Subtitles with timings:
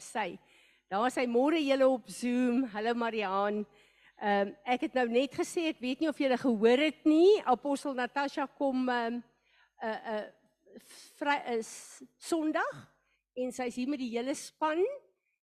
[0.00, 0.38] daar's sy.
[0.88, 2.64] Daar's sy môre julle op Zoom.
[2.72, 3.66] Hallo Mariaan.
[4.20, 7.40] Ehm um, ek het nou net gesê ek weet nie of julle gehoor het nie.
[7.44, 9.22] Apostel Natasha kom ehm um,
[9.82, 10.80] 'n uh, 'n uh,
[11.18, 12.88] vry is Sondag
[13.36, 14.80] en sy's hier met die hele span.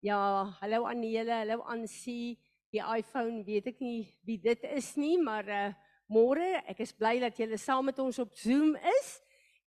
[0.02, 2.38] Ja, hallo aan julle, hallo aan sie.
[2.72, 5.74] Die iPhone weet ek nie wie dit is nie, maar uh
[6.12, 9.22] môre, ek is bly dat julle saam met ons op Zoom is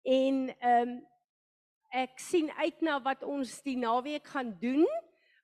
[0.05, 1.14] en ehm um,
[1.95, 4.85] ek sien uit na wat ons die naweek gaan doen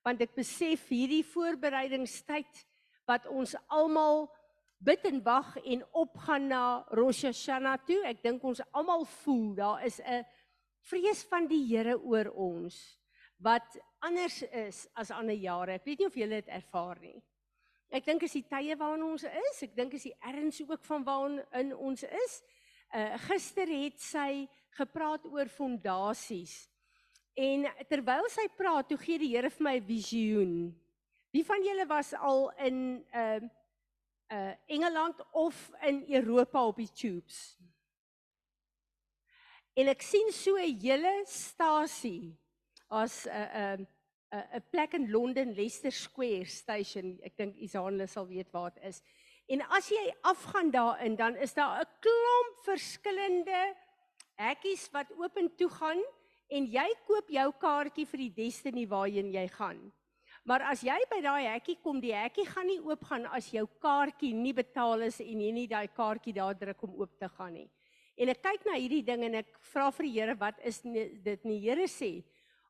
[0.04, 2.64] want ek besef hierdie voorbereidingstyd
[3.08, 4.26] wat ons almal
[4.80, 6.62] bid en wag en opgaan na
[6.96, 8.00] Rosh Hashanah toe.
[8.08, 10.24] Ek dink ons almal voel daar is 'n
[10.88, 12.98] vrees van die Here oor ons
[13.38, 15.72] wat anders is as ander jare.
[15.72, 17.22] Ek weet nie of julle dit ervaar nie.
[17.90, 19.62] Ek dink is die tye waarin ons is.
[19.62, 22.42] Ek dink is die erns ook van waarin ons is.
[22.94, 26.68] Uh gister het sy gepraat oor fondasies.
[27.34, 30.54] En terwyl sy praat, toe gee die Here vir my 'n visioen.
[31.32, 33.40] Wie van julle was al in uh
[34.32, 37.56] uh Engeland of in Europa op die tubes?
[39.74, 42.36] En ek sien so 'n hele stasie
[42.88, 43.88] as 'n uh, 'n
[44.34, 47.18] uh, 'n plek in Londen Leicester Square station.
[47.22, 49.02] Ek dink Isaan sal weet waar dit is.
[49.46, 53.76] En as jy afgaan daarin, dan is daar 'n klomp verskillende
[54.40, 56.00] hekkies wat oop en toe gaan
[56.50, 59.80] en jy koop jou kaartjie vir die destiny waarheen jy gaan.
[60.48, 64.32] Maar as jy by daai hekkie kom, die hekkie gaan nie oopgaan as jou kaartjie
[64.34, 67.68] nie betaal is en jy nie daai kaartjie daar druk om oop te gaan nie.
[68.20, 71.44] En ek kyk na hierdie ding en ek vra vir die Here, wat is dit
[71.48, 71.60] nie?
[71.62, 72.10] Here sê,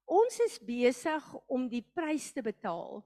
[0.06, 3.00] ons is besig om die prys te betaal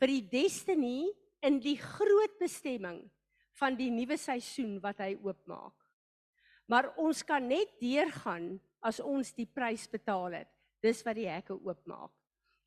[0.00, 1.10] vir die destiny
[1.44, 3.02] in die groot bestemming
[3.60, 5.79] van die nuwe seisoen wat hy oopmaak.
[6.70, 8.54] Maar ons kan net deurgaan
[8.86, 10.50] as ons die prys betaal het.
[10.80, 12.12] Dis wat die hekke oopmaak.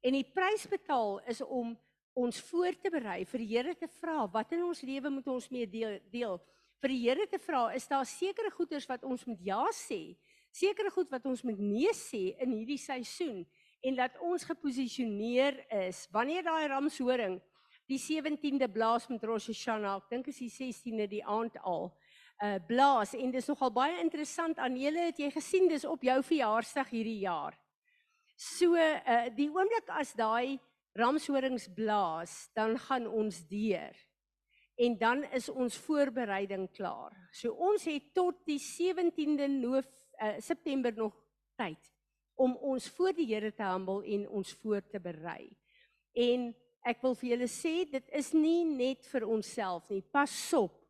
[0.03, 1.71] En die prys betaal is om
[2.19, 5.47] ons voor te berei vir die Here te vra wat in ons lewe moet ons
[5.49, 6.35] mee deel, deel.
[6.83, 10.17] Vir die Here te vra is daar sekere goeders wat ons moet ja sê,
[10.53, 13.41] sekere goed wat ons moet nee sê in hierdie seisoen
[13.83, 17.39] en dat ons geposisioneer is wanneer daai ramshoring
[17.89, 19.97] die 17de blaas met Rosh Hashanah.
[20.03, 21.89] Ek dink is die 16de die aand al.
[22.41, 26.17] Uh blaas en dis nogal baie interessant aan julle het jy gesien dis op jou
[26.23, 27.55] verjaarsdag hierdie jaar.
[28.35, 30.59] So uh die oomblik as daai
[30.97, 33.95] ramshorings blaas, dan gaan ons deur.
[34.75, 37.13] En dan is ons voorbereiding klaar.
[37.31, 39.89] So ons het tot die 17de Noof
[40.21, 41.13] uh September nog
[41.57, 41.93] tyd
[42.35, 45.51] om ons voor die Here te humble en ons voor te berei.
[46.13, 46.49] En
[46.83, 50.01] ek wil vir julle sê dit is nie net vir onsself nie.
[50.01, 50.82] Pas op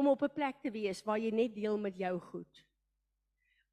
[0.00, 2.64] om op 'n plek te wees waar jy net deel met jou goed.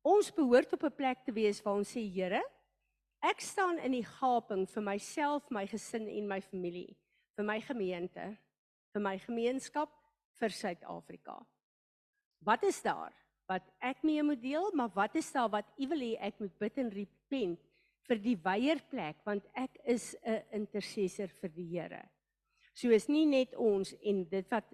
[0.01, 2.43] Ons behoort op 'n plek te wees waar ons sê Here,
[3.21, 6.97] ek staan in die gaping vir myself, my gesin en my familie,
[7.35, 8.37] vir my gemeente,
[8.93, 9.89] vir my gemeenskap,
[10.39, 11.45] vir Suid-Afrika.
[12.39, 13.13] Wat is daar
[13.47, 16.57] wat ek mee moet deel, maar wat is daar wat U wil hê ek moet
[16.59, 17.59] bid en repent
[18.07, 22.09] vir die weierplek want ek is 'n intercessor vir die Here.
[22.73, 24.65] So is nie net ons en dit wat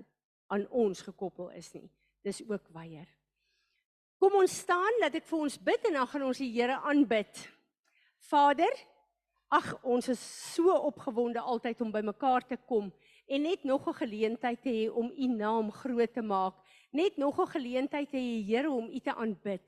[0.53, 1.89] aan ons gekoppel is nie.
[2.23, 3.09] Dis ook weier.
[4.21, 7.41] Kom ons staan dat ek vir ons bid en dan gaan ons die Here aanbid.
[8.29, 8.71] Vader,
[9.51, 10.21] ag ons is
[10.53, 12.87] so opgewonde altyd om by mekaar te kom
[13.27, 16.55] en net nog 'n geleentheid te hê om u naam groot te maak.
[16.91, 19.61] Net nog 'n geleentheid te hê Here om u te aanbid.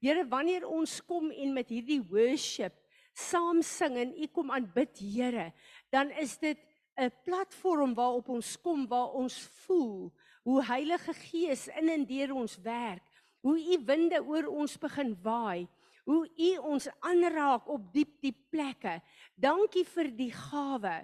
[0.00, 2.74] Here, wanneer ons kom en met hierdie worship
[3.12, 5.52] saam sing en u kom aanbid Here,
[5.90, 6.58] dan is dit
[6.96, 10.12] 'n platform waarop ons kom waar ons voel
[10.46, 13.02] hoe Heilige Gees in en deur ons werk,
[13.42, 15.66] hoe u winde oor ons begin waai,
[16.06, 19.00] hoe u ons aanraak op diep diep plekke.
[19.34, 21.00] Dankie vir die gawe,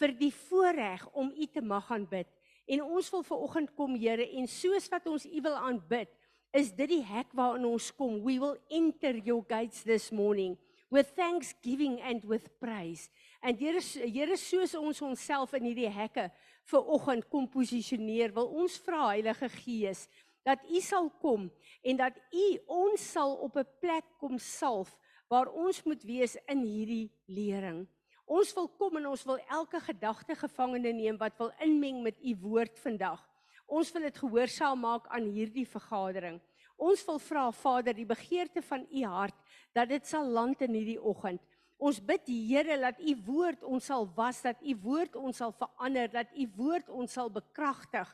[0.00, 2.26] vir die voorreg om u te mag aanbid.
[2.66, 6.10] En ons wil ver oggend kom Here en soos wat ons u wil aanbid,
[6.50, 8.18] is dit die hek waarin ons kom.
[8.26, 10.58] We will enter your gates this morning
[10.90, 13.10] with thanksgiving and with praise.
[13.46, 13.80] En Here
[14.10, 16.32] Here soos ons onsself in hierdie hekke
[16.70, 20.06] vir oggend kom posisioneer, wil ons vra Heilige Gees
[20.46, 21.50] dat U sal kom
[21.82, 24.96] en dat U ons sal op 'n plek kom salf
[25.28, 27.86] waar ons moet wees in hierdie lering.
[28.26, 32.36] Ons wil kom en ons wil elke gedagte gevangene neem wat wil inmeng met U
[32.40, 33.20] woord vandag.
[33.66, 36.40] Ons wil dit gehoorsaam maak aan hierdie vergadering.
[36.76, 39.36] Ons wil vra Vader die begeerte van u hart
[39.72, 41.40] dat dit sal land in hierdie oggend.
[41.82, 45.54] Ons bid die Here dat u woord ons sal was, dat u woord ons sal
[45.58, 48.10] verander, dat u woord ons sal bekragtig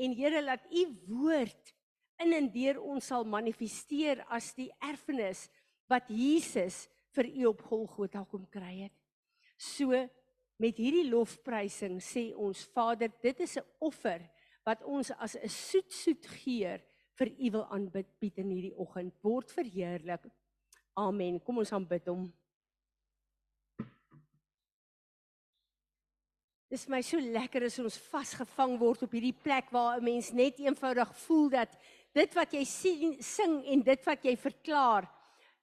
[0.00, 1.74] en Here laat u woord
[2.24, 5.46] in en deur ons sal manifesteer as die erfenis
[5.90, 6.86] wat Jesus
[7.16, 8.96] vir u op Golgotha kom kry het.
[9.56, 9.92] So
[10.60, 14.20] met hierdie lofprysing sê ons Vader, dit is 'n offer
[14.64, 16.80] wat ons as 'n soet soet geur
[17.18, 19.14] vir U wil aanbid bied in hierdie oggend.
[19.22, 20.24] Word verheerlik.
[20.96, 21.40] Amen.
[21.40, 22.32] Kom ons aanbid hom.
[26.70, 30.60] Dis my so lekker as ons vasgevang word op hierdie plek waar 'n mens net
[30.62, 31.72] eenvoudig voel dat
[32.14, 35.08] dit wat jy sien, sing en dit wat jy verklaar,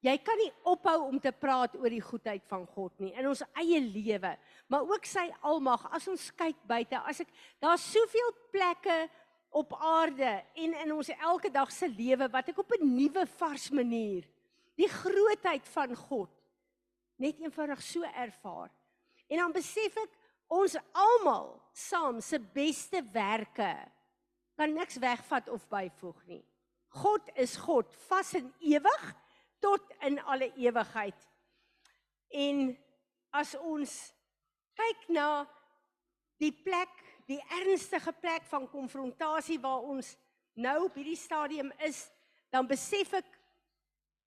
[0.03, 3.43] jy kan nie ophou om te praat oor die goedheid van God nie in ons
[3.55, 4.37] eie lewe,
[4.67, 5.87] maar ook sy almag.
[5.95, 7.31] As ons kyk buite, as ek
[7.61, 9.09] daar's soveel plekke
[9.49, 13.71] op aarde en in ons elke dag se lewe wat ek op 'n nuwe vars
[13.71, 14.27] manier
[14.75, 16.29] die grootheid van God
[17.15, 18.69] net eenvoudig so ervaar.
[19.29, 20.16] En dan besef ek
[20.47, 23.73] ons almal saam se beste werke
[24.57, 26.43] kan niks wegvat of byvoeg nie.
[26.97, 29.03] God is God, vas en ewig
[29.61, 31.17] tot in alle ewigheid.
[32.33, 32.71] En
[33.37, 33.93] as ons
[34.77, 35.45] kyk na
[36.41, 36.93] die plek,
[37.29, 40.15] die ernstige plek van konfrontasie waar ons
[40.57, 42.07] nou op hierdie stadium is,
[42.53, 43.29] dan besef ek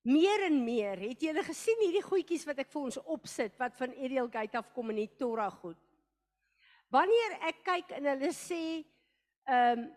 [0.06, 1.00] meer en meer.
[1.10, 4.70] Het julle gesien hierdie goedjies wat ek vir ons opsit wat van Ariel Gate af
[4.76, 5.78] kom in die Torah goed?
[6.90, 8.62] Wanneer ek kyk en hulle sê
[9.50, 9.88] ehm um,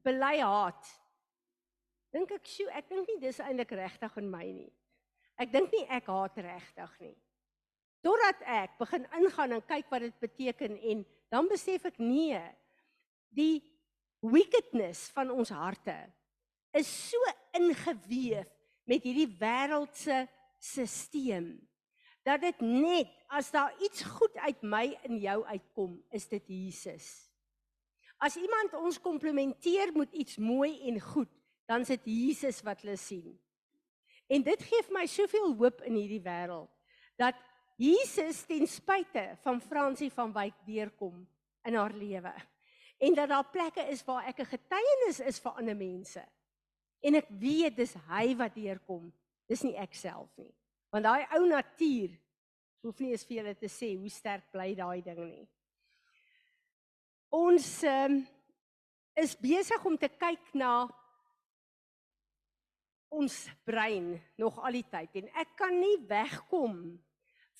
[0.00, 0.86] bely haat.
[2.14, 4.72] Dink ek, "Sjoe, ek dink nie dis eintlik regtig in my nie."
[5.36, 7.16] Ek dink nie ek haat regtig nie.
[8.00, 12.40] Totdat ek begin ingaan en kyk wat dit beteken en dan besef ek nee.
[13.28, 13.60] Die
[14.20, 15.96] wickedness van ons harte
[16.72, 17.18] is so
[17.56, 18.48] ingeweef
[18.88, 20.24] met hierdie wêreldse
[20.60, 21.52] stelsel
[22.22, 27.30] dat dit net as daar iets goed uit my in jou uitkom, is dit Jesus.
[28.20, 31.30] As iemand ons komplimenteer met iets mooi en goed,
[31.66, 33.38] dan is dit Jesus wat hulle sien.
[34.28, 36.70] En dit gee my soveel hoop in hierdie wêreld
[37.20, 37.36] dat
[37.80, 41.22] Jesus ten spyte van Fransie van Wyk deurkom
[41.64, 42.32] in haar lewe
[43.00, 46.22] en dat daar plekke is waar ek 'n getuienis is vir ander mense.
[47.00, 49.12] En ek weet dis hy wat deurkom.
[49.48, 50.52] Dis nie ek self nie.
[50.90, 52.16] Want daai ou natuur
[52.82, 55.44] hoef nie eens vir julle te sê hoe sterk bly daai ding nie.
[57.30, 58.16] Ons um,
[59.14, 60.72] is besig om te kyk na
[63.10, 66.76] ons brein nog al die tyd en ek kan nie wegkom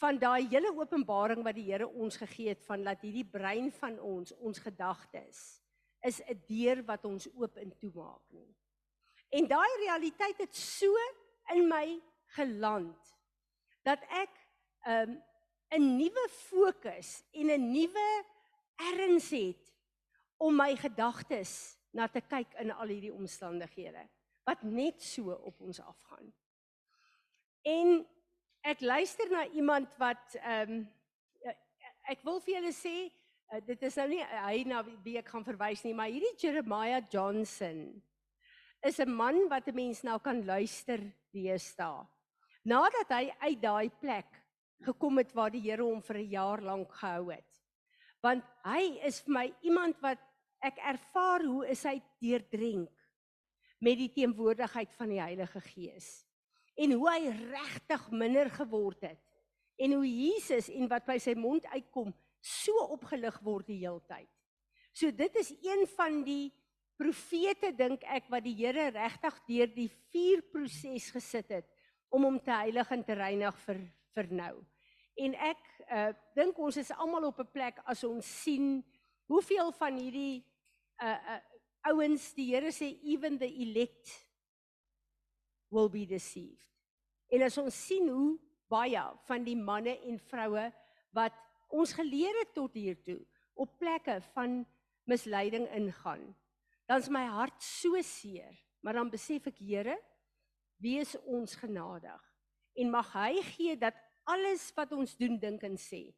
[0.00, 3.98] van daai hele openbaring wat die Here ons gegee het van dat hierdie brein van
[4.00, 5.60] ons ons gedagtes
[6.06, 8.48] is 'n deur wat ons oop en toemaak nie.
[9.30, 10.88] En daai realiteit het so
[11.54, 12.00] in my
[12.34, 13.19] geland
[13.82, 14.30] dat ek
[14.86, 15.22] 'n um,
[15.70, 18.24] 'n nuwe fokus en 'n nuwe
[18.76, 19.74] erns het
[20.36, 24.08] om my gedagtes na te kyk in al hierdie omstandighede
[24.48, 26.32] wat net so op ons afgaan.
[27.62, 28.06] En
[28.60, 30.88] ek luister na iemand wat ehm um,
[32.10, 32.94] ek wil vir julle sê
[33.52, 37.02] uh, dit is nou nie hy na wie ek gaan verwys nie, maar hierdie Jeremiah
[37.12, 38.02] Johnson
[38.82, 40.98] is 'n man wat 'n mens nou kan luister
[41.32, 42.06] deesdae.
[42.68, 44.28] Nadat hy uit daai plek
[44.84, 47.48] gekom het waar die Here hom vir 'n jaar lank gehou het.
[48.22, 50.18] Want hy is vir my iemand wat
[50.60, 52.90] ek ervaar hoe is hy deurdrink
[53.80, 56.26] met die teenwoordigheid van die Heilige Gees
[56.76, 59.22] en hoe hy regtig minder geword het
[59.80, 64.28] en hoe Jesus en wat by sy mond uitkom so opgelig word die heeltyd.
[64.92, 66.52] So dit is een van die
[67.00, 71.68] profete dink ek wat die Here regtig deur die vuur proses gesit het
[72.10, 73.80] om hom te heilig en te reinig vir
[74.14, 74.54] vir nou.
[75.20, 78.82] En ek uh dink ons is almal op 'n plek as ons sien
[79.30, 80.44] hoeveel van hierdie
[81.02, 81.40] uh uh
[81.90, 84.10] ouens die Here sê even the elect
[85.70, 86.66] will be deceived.
[87.30, 88.38] En as ons sien hoe
[88.70, 90.66] baie van die manne en vroue
[91.16, 91.34] wat
[91.70, 93.20] ons geleer het tot hier toe
[93.54, 94.66] op plekke van
[95.04, 96.34] misleiding ingaan,
[96.86, 99.96] dan's my hart so seer, maar dan besef ek Here,
[100.80, 102.26] wees ons genadig
[102.80, 103.96] en mag hy gee dat
[104.30, 106.08] alles wat ons doen dink en sê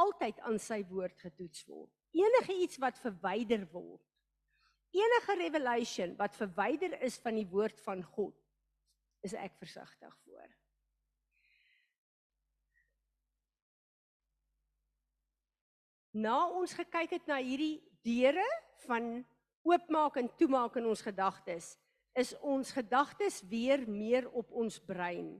[0.00, 1.92] altyd aan sy woord getoets word.
[2.16, 4.02] Enige iets wat verwyder word.
[4.96, 8.36] Enige revelation wat verwyder is van die woord van God
[9.26, 10.52] is ek versigtig voor.
[16.16, 18.46] Na ons gekyk het na hierdie deure
[18.86, 19.18] van
[19.66, 21.74] oopmaak en toemaak in ons gedagtes,
[22.16, 25.36] is ons gedagtes weer meer op ons brein.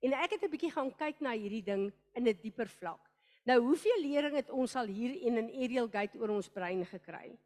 [0.00, 3.10] En ek het 'n bietjie gaan kyk na hierdie ding in 'n dieper vlak.
[3.44, 7.38] Nou, hoeveel lering het ons al hier en in Ariel Gate oor ons brein gekry?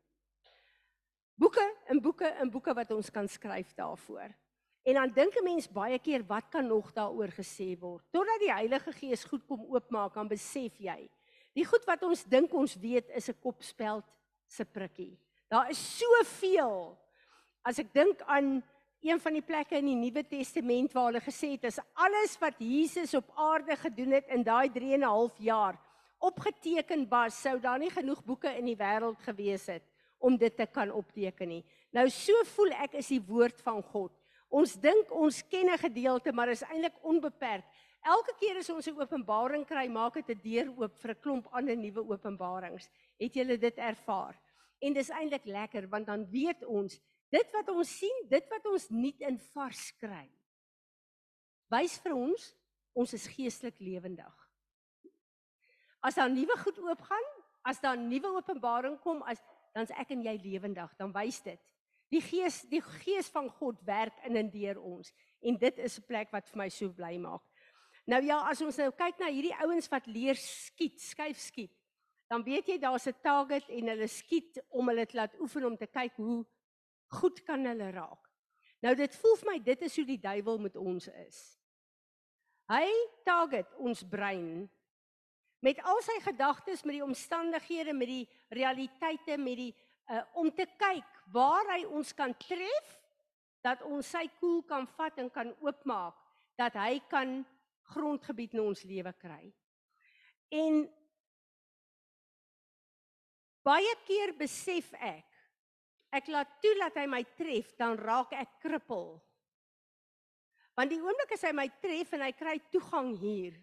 [1.34, 4.34] Boeke en boeke en boeke wat ons kan skryf daarvoor.
[4.84, 8.04] En dan dink 'n mens baie keer wat kan nog daaroor gesê word?
[8.10, 11.10] Totdat die Heilige Gees goed kom oopmaak, dan besef jy
[11.58, 14.06] Die goed wat ons dink ons weet is 'n kopspeld
[14.46, 15.18] se prikkie.
[15.48, 16.96] Daar is soveel.
[17.62, 18.62] As ek dink aan
[19.00, 22.58] een van die plekke in die Nuwe Testament waar hulle gesê het is alles wat
[22.58, 25.78] Jesus op aarde gedoen het in daai 3 en 'n half jaar
[26.18, 29.82] opgeteken was, sou daar nie genoeg boeke in die wêreld gewees het
[30.18, 31.64] om dit te kan opteken nie.
[31.94, 34.12] Nou so voel ek is die woord van God.
[34.48, 37.64] Ons dink ons ken 'n gedeelte, maar is eintlik onbeperk.
[38.02, 41.46] Elke keer as ons 'n openbaring kry, maak dit 'n deur oop vir 'n klomp
[41.52, 42.88] ander nuwe openbarings.
[43.18, 44.34] Het julle dit ervaar?
[44.80, 48.88] En dis eintlik lekker want dan weet ons dit wat ons sien, dit wat ons
[48.90, 50.26] nie in vars kry.
[51.72, 52.54] Wys vir ons
[52.98, 54.34] ons is geestelik lewendig.
[56.02, 57.28] As daar nuwe goed oopgaan,
[57.62, 59.38] as daar nuwe openbaring kom, as
[59.76, 61.60] dan's ek en jy lewendig, dan wys dit.
[62.10, 65.12] Die Gees, die Gees van God werk in en deur ons
[65.44, 67.42] en dit is 'n plek wat vir my so bly maak.
[68.06, 71.72] Nou ja, as ons nou kyk na hierdie ouens wat leer skiet, skuif skiet,
[72.28, 75.76] dan weet jy daar's 'n target en hulle skiet om hulle te laat oefen om
[75.76, 76.46] te kyk hoe
[77.08, 78.24] goed kan hulle raak.
[78.84, 81.38] Nou dit voel vir my dit is hoe die duiwel met ons is.
[82.68, 82.88] Hy
[83.24, 84.68] target ons brein
[85.64, 88.24] met al sy gedagtes, met die omstandighede, met die
[88.54, 89.72] realiteite, met die
[90.12, 92.92] uh, om te kyk waar hy ons kan tref
[93.64, 96.16] dat ons sy koel kan vat en kan oopmaak
[96.58, 97.40] dat hy kan
[97.92, 99.48] grondgebied in ons lewe kry.
[100.54, 100.84] En
[103.66, 105.27] baie keer besef ek
[106.14, 109.18] ek laat toe dat hy my tref dan raak ek krippel.
[110.78, 113.58] Want die oomblik as hy my tref en hy kry toegang hier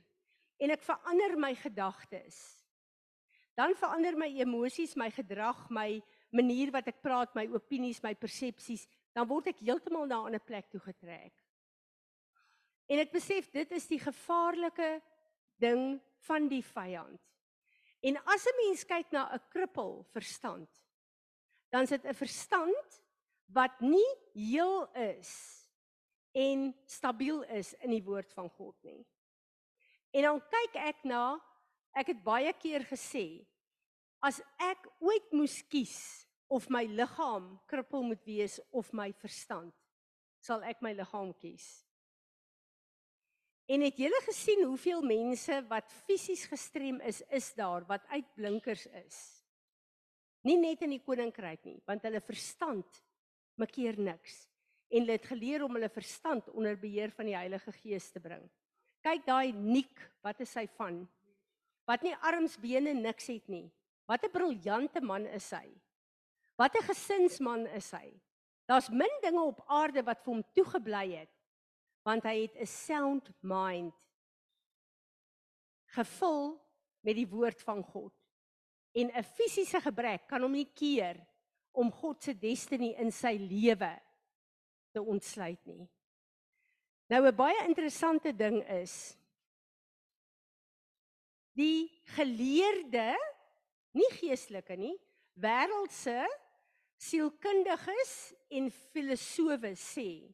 [0.62, 2.38] en ek verander my gedagtes.
[3.56, 6.02] Dan verander my emosies, my gedrag, my
[6.36, 8.84] manier wat ek praat, my opinies, my persepsies,
[9.16, 11.34] dan word ek heeltemal na 'n ander plek toe getrek.
[12.92, 15.02] En ek besef dit is die gevaarlike
[15.58, 17.22] ding van die vyand.
[18.04, 20.70] En as 'n mens kyk na 'n krippel verstand,
[21.70, 23.02] dan is dit 'n verstand
[23.46, 25.32] wat nie heel is
[26.32, 29.06] en stabiel is in die woord van God nie.
[30.12, 31.40] En dan kyk ek na
[31.96, 33.46] ek het baie keer gesê
[34.20, 39.74] as ek ooit moes kies of my liggaam krippel moet wees of my verstand
[40.40, 41.86] sal ek my liggaam kies.
[43.66, 49.35] En het julle gesien hoeveel mense wat fisies gestrem is is daar wat uitblinkers is?
[50.46, 53.02] Nie net in die koninkryk nie, want hulle verstand
[53.58, 54.46] maak hier niks
[54.92, 58.44] en hulle het geleer om hulle verstand onder beheer van die Heilige Gees te bring.
[59.04, 61.02] Kyk daai Nik, wat is hy van?
[61.90, 63.66] Wat nie arms, bene, niks het nie.
[64.06, 65.70] Wat 'n briljante man is hy.
[66.58, 68.14] Wat 'n gesinsman is hy.
[68.68, 71.34] Daar's min dinge op aarde wat vir hom toegebly het
[72.06, 73.94] want hy het 'n sound mind
[75.96, 76.62] gevul
[77.02, 78.14] met die woord van God.
[78.96, 81.20] En 'n fisiese gebrek kan hom nie keer
[81.76, 83.92] om God se destiny in sy lewe
[84.96, 85.84] te ontsluit nie.
[87.12, 89.18] Nou 'n baie interessante ding is
[91.56, 93.16] die geleerde,
[93.92, 94.96] nie geestelike nie,
[95.36, 96.26] wêreldse
[96.98, 100.34] sielkundiges en filosowe sê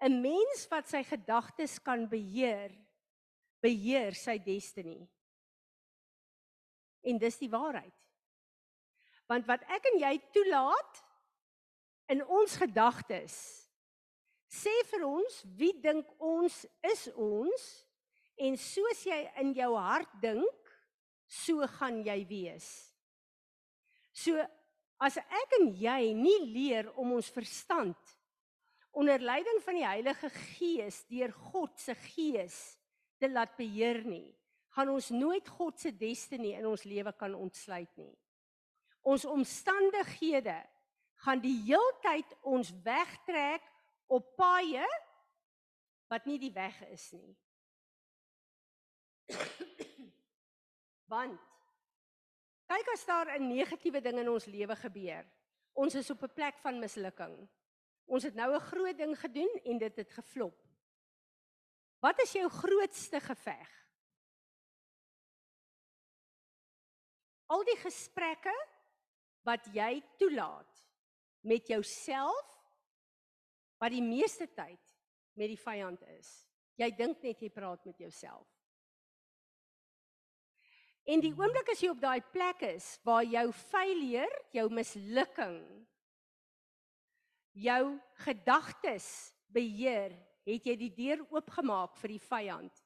[0.00, 2.72] 'n mens wat sy gedagtes kan beheer,
[3.60, 5.08] beheer sy destiny.
[7.06, 7.94] En dis die waarheid.
[9.30, 11.02] Want wat ek en jy toelaat
[12.12, 13.36] in ons gedagtes
[14.46, 16.54] sê vir ons wie dink ons
[16.86, 17.64] is ons
[18.46, 20.70] en soos jy in jou hart dink
[21.26, 22.68] so gaan jy wees.
[24.14, 24.38] So
[25.02, 28.14] as ek en jy nie leer om ons verstand
[28.96, 32.56] onder leiding van die Heilige Gees deur God se Gees
[33.20, 34.30] te laat beheer nie,
[34.76, 38.12] gaan ons nooit God se destiny in ons lewe kan ontsluit nie.
[39.06, 40.58] Ons omstandighede
[41.24, 43.64] gaan die heeltyd ons wegtrek
[44.12, 44.84] op paaie
[46.12, 47.32] wat nie die weg is nie.
[51.12, 51.40] Want
[52.66, 55.24] kyk as daar 'n negatiewe ding in ons lewe gebeur.
[55.72, 57.48] Ons is op 'n plek van mislukking.
[58.04, 60.58] Ons het nou 'n groot ding gedoen en dit het geflop.
[62.00, 63.85] Wat is jou grootste geveg?
[67.52, 68.54] Al die gesprekke
[69.46, 70.82] wat jy toelaat
[71.46, 72.52] met jouself
[73.78, 74.94] wat die meeste tyd
[75.36, 76.28] met die vyand is.
[76.80, 78.46] Jy dink net jy praat met jouself.
[81.06, 85.60] En die oomblik as jy op daai plek is waar jou failure, jou mislukking,
[87.54, 87.82] jou
[88.24, 89.06] gedagtes
[89.54, 92.82] beheer, het jy die deur oopgemaak vir die vyand.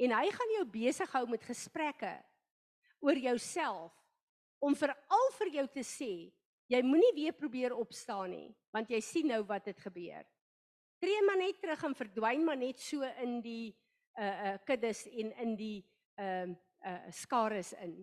[0.00, 2.14] En hy gaan jou besig hou met gesprekke
[3.04, 3.97] oor jouself
[4.58, 6.12] om veral vir jou te sê,
[6.68, 10.26] jy moenie weer probeer opstaan nie, want jy sien nou wat het gebeur.
[10.98, 13.74] Tree maar net terug en verdwyn maar net so in die
[14.18, 15.76] uh uh kuddes en in die
[16.18, 18.00] ehm uh, uh skares in.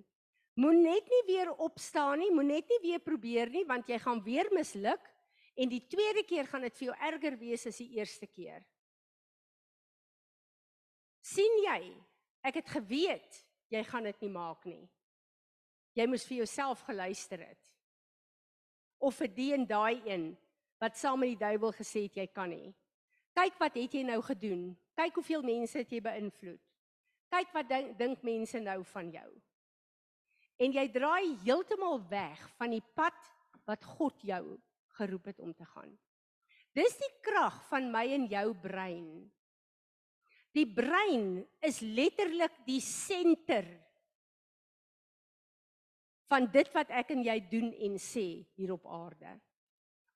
[0.55, 4.23] Moet net nie weer opstaan nie, moet net nie weer probeer nie want jy gaan
[4.23, 5.11] weer misluk
[5.55, 8.63] en die tweede keer gaan dit vir jou erger wees as die eerste keer.
[11.25, 11.79] sien jy?
[12.45, 13.41] Ek het geweet
[13.73, 14.83] jy gaan dit nie maak nie.
[15.95, 17.61] Jy moes vir jouself geluister het.
[18.99, 20.33] Of vir die en daai een
[20.81, 22.73] wat saam met die duiwel gesê het jy kan nie.
[23.35, 24.69] Kyk wat het jy nou gedoen?
[24.95, 26.61] Kyk hoeveel mense het jy beïnvloed.
[27.31, 29.29] Kyk wat dink dink mense nou van jou.
[30.59, 33.17] En jy draai heeltemal weg van die pad
[33.67, 34.43] wat God jou
[34.99, 35.91] geroep het om te gaan.
[36.75, 39.09] Dis die krag van my en jou brein.
[40.55, 43.67] Die brein is letterlik die senter
[46.29, 49.35] van dit wat ek en jy doen en sê hier op aarde.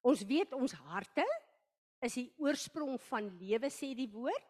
[0.06, 1.26] Ons weet ons harte
[2.06, 4.48] is die oorsprong van lewe sê die woord.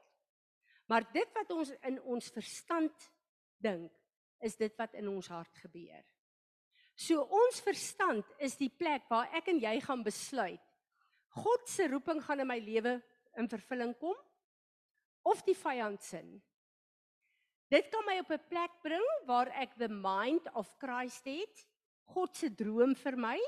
[0.89, 3.09] Maar dit wat ons in ons verstand
[3.61, 3.91] dink,
[4.41, 6.05] is dit wat in ons hart gebeur.
[6.99, 10.63] So ons verstand is die plek waar ek en jy gaan besluit
[11.37, 12.95] God se roeping gaan in my lewe
[13.37, 14.17] in vervulling kom
[15.29, 16.21] of die vyand se.
[17.69, 21.65] Dit kan my op 'n plek bring waar ek the mind of Christ het,
[22.09, 23.39] God se droom vir my.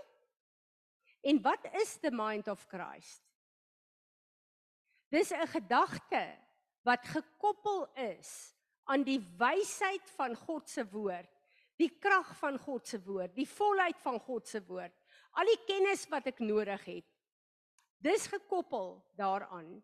[1.23, 3.21] En wat is the mind of Christ?
[5.09, 6.37] Dis 'n gedagte
[6.83, 11.29] wat gekoppel is aan die wysheid van God se woord,
[11.77, 14.93] die krag van God se woord, die volheid van God se woord,
[15.31, 17.07] al die kennis wat ek nodig het.
[18.01, 19.83] Dis gekoppel daaraan.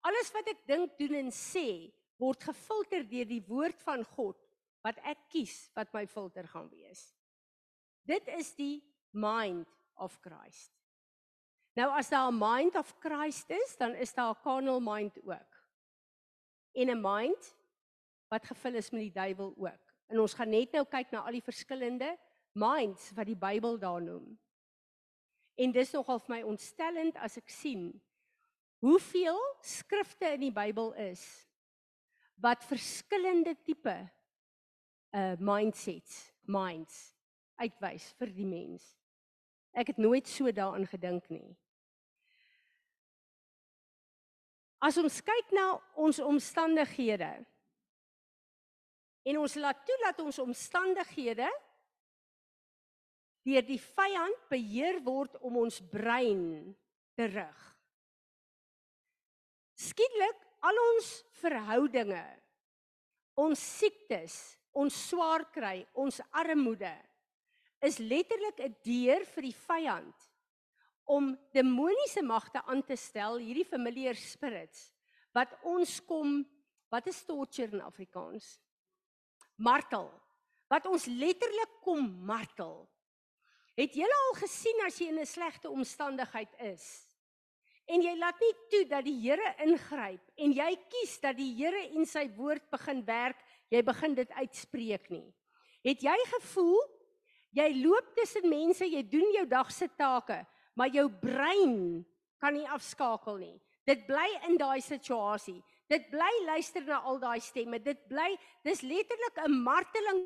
[0.00, 4.38] Alles wat ek dink, doen en sê, word gefilter deur die woord van God
[4.86, 7.02] wat ek kies wat my filter gaan wees.
[8.08, 8.82] Dit is die
[9.12, 10.72] mind of Christ.
[11.78, 15.52] Nou as daar 'n mind of Christ is, dan is daar 'n carnal mind ook.
[16.74, 17.56] En 'n mind
[18.28, 19.84] wat gevul is met die duiwel ook.
[20.06, 22.18] En ons gaan net nou kyk na al die verskillende
[22.52, 24.38] minds wat die Bybel daar noem.
[25.54, 28.02] En dis nogal vir my ontstellend as ek sien
[28.78, 31.47] hoeveel skrifte in die Bybel is
[32.40, 33.96] wat verskillende tipe
[35.16, 37.08] uh mindsets, minds
[37.58, 38.84] uitwys vir die mens.
[39.72, 41.56] Ek het nooit so daaraan gedink nie.
[44.78, 47.32] As ons kyk na ons omstandighede
[49.28, 51.48] en ons laat toe dat ons omstandighede
[53.48, 56.76] deur die vyand beheer word om ons brein
[57.18, 57.64] te rig.
[59.78, 62.24] Skielik al ons verhoudinge,
[63.38, 66.94] ons siektes, ons swaar kry, ons armoede
[67.80, 70.14] is letterlik 'n deur vir die vyand
[71.06, 74.92] om demoniese magte aan te stel, hierdie familiar spirits
[75.32, 76.44] wat ons kom,
[76.90, 78.58] wat is torture in Afrikaans?
[79.56, 80.10] Martel.
[80.68, 82.88] Wat ons letterlik kom martel.
[83.78, 87.07] Het jy al gesien as jy in 'n slegte omstandigheid is
[87.88, 91.86] en jy laat nie toe dat die Here ingryp en jy kies dat die Here
[91.96, 93.40] en sy woord begin werk,
[93.72, 95.26] jy begin dit uitspreek nie.
[95.86, 96.78] Het jy gevoel
[97.56, 100.42] jy loop tussen mense, jy doen jou dag se take,
[100.76, 102.04] maar jou brein
[102.38, 103.56] kan nie afskakel nie.
[103.88, 105.58] Dit bly in daai situasie.
[105.88, 107.80] Dit bly luister na al daai stemme.
[107.80, 108.34] Dit bly
[108.66, 110.20] dis letterlik 'n marteling.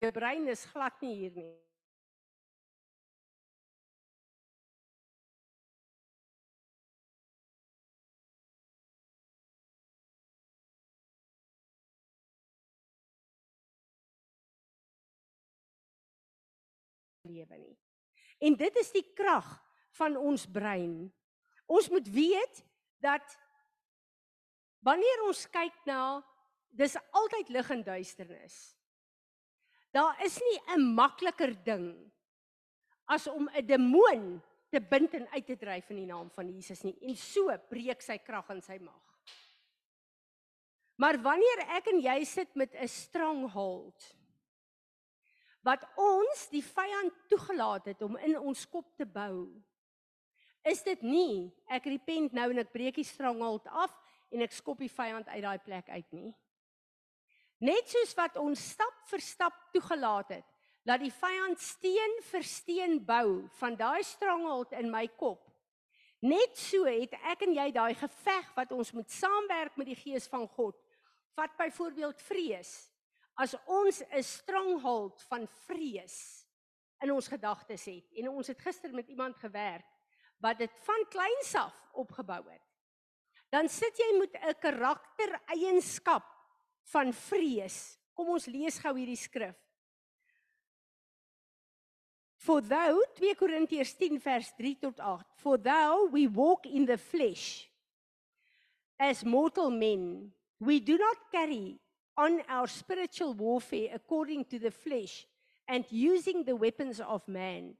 [0.00, 1.54] Jou brein is glad nie hier nie.
[17.26, 17.76] Lewe nie.
[18.38, 19.46] En dit is die krag
[19.96, 21.06] van ons brein.
[21.66, 22.62] Ons moet weet
[23.02, 23.36] dat
[24.86, 26.22] wanneer ons kyk na
[26.76, 28.56] dis altyd lig en duisternis.
[29.90, 32.12] Daar is nie 'n makliker ding
[33.08, 36.82] as om 'n demoon te bind en uit te dryf in die naam van Jesus
[36.82, 39.02] nie en so breek sy krag en sy mag.
[40.96, 44.16] Maar wanneer ek en jy sit met 'n stronghold
[45.66, 49.48] wat ons die vyand toegelaat het om in ons kop te bou.
[50.66, 53.94] Is dit nie ek repent nou en ek breek die stranghold af
[54.34, 56.30] en ek skop die vyand uit daai plek uit nie.
[57.66, 60.52] Net soos wat ons stap vir stap toegelaat het
[60.86, 65.42] dat die vyand steen vir steen bou van daai stranghold in my kop.
[66.22, 70.28] Net so het ek en jy daai geveg wat ons moet saamwerk met die gees
[70.30, 70.78] van God
[71.36, 72.70] Vat byvoorbeeld vrees.
[73.36, 76.46] As ons 'n stronghold van vrees
[77.04, 79.84] in ons gedagtes het en ons het gister met iemand gewerk
[80.40, 82.62] wat dit van kleins af opgebou het.
[83.52, 86.24] Dan sit jy met 'n karaktereienskap
[86.92, 87.98] van vrees.
[88.14, 89.56] Kom ons lees gou hierdie skrif.
[92.36, 95.26] For thou 2 Korintiërs 10 vers 3 tot 8.
[95.34, 97.68] For thou we walk in the flesh
[98.98, 100.32] as mortal men.
[100.58, 101.78] We do not carry
[102.16, 105.26] on our spiritual warfare according to the flesh
[105.68, 107.74] and using the weapons of man.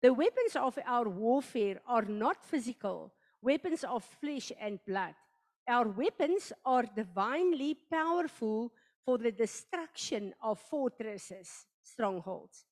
[0.00, 5.14] The weapons of our warfare are not physical, weapons of flesh and blood.
[5.68, 8.72] Our weapons are divinely powerful
[9.04, 12.64] for the destruction of fortresses, strongholds.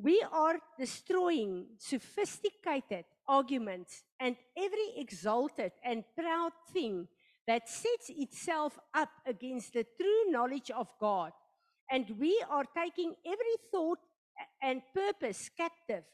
[0.00, 7.08] We are destroying sophisticated arguments and every exalted and proud thing
[7.48, 11.32] that sets itself up against the true knowledge of God.
[11.90, 13.98] And we are taking every thought
[14.62, 16.04] and purpose captive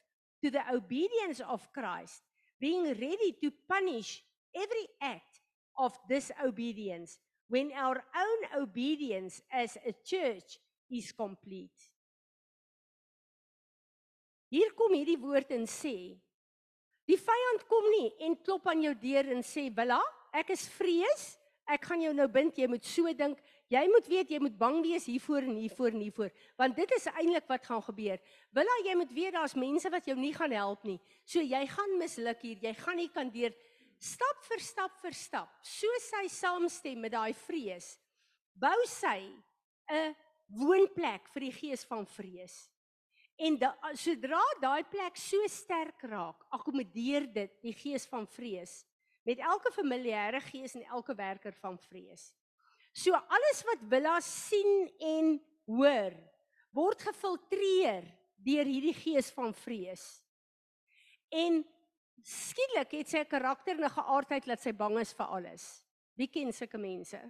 [0.44, 2.23] to the obedience of Christ,
[2.61, 4.23] being ready to punish
[4.55, 5.40] every act
[5.77, 7.18] of disobedience
[7.49, 11.75] when our own obedience as a church is complete.
[14.55, 16.14] Hier kom hierdie woord en sê:
[17.11, 19.99] Die vyand kom nie en klop aan jou deur en sê, "Willa,
[20.35, 21.35] ek is vrees.
[21.64, 22.59] Ek gaan jou nou bind.
[22.59, 23.38] Jy moet so dink.
[23.73, 27.07] Jy moet weet jy moet bang wees hiervoor en hiervoor en hiervoor, want dit is
[27.14, 28.20] eintlik wat gaan gebeur.
[28.53, 30.99] Wil jy moet weet daar's mense wat jou nie gaan help nie.
[31.25, 32.61] So jy gaan misluk hier.
[32.61, 33.57] Jy gaan nie kan deur
[33.99, 35.57] stap vir stap vir stap.
[35.64, 37.94] So sy saamstem met daai vrees.
[38.55, 39.33] Bou sy
[39.90, 40.14] 'n
[40.53, 42.68] woonplek vir die gees van vrees.
[43.38, 48.85] En da, sodra daai plek so sterk raak, akkommodeer dit die gees van vrees
[49.25, 52.33] met elke familiêre gees en elke werker van vrees.
[52.93, 56.15] So alles wat Willa sien en hoor
[56.75, 58.07] word gefiltreer
[58.45, 60.05] deur hierdie gees van vrees.
[61.33, 61.63] En
[62.23, 65.85] skielik het sy 'n karakter en 'n geaardheid dat sy bang is vir alles.
[66.15, 67.21] Wie ken sulke mense?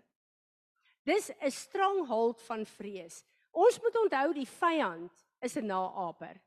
[1.05, 3.25] Dis 'n stronghold van vrees.
[3.53, 6.41] Ons moet onthou die vyand is 'n naaper.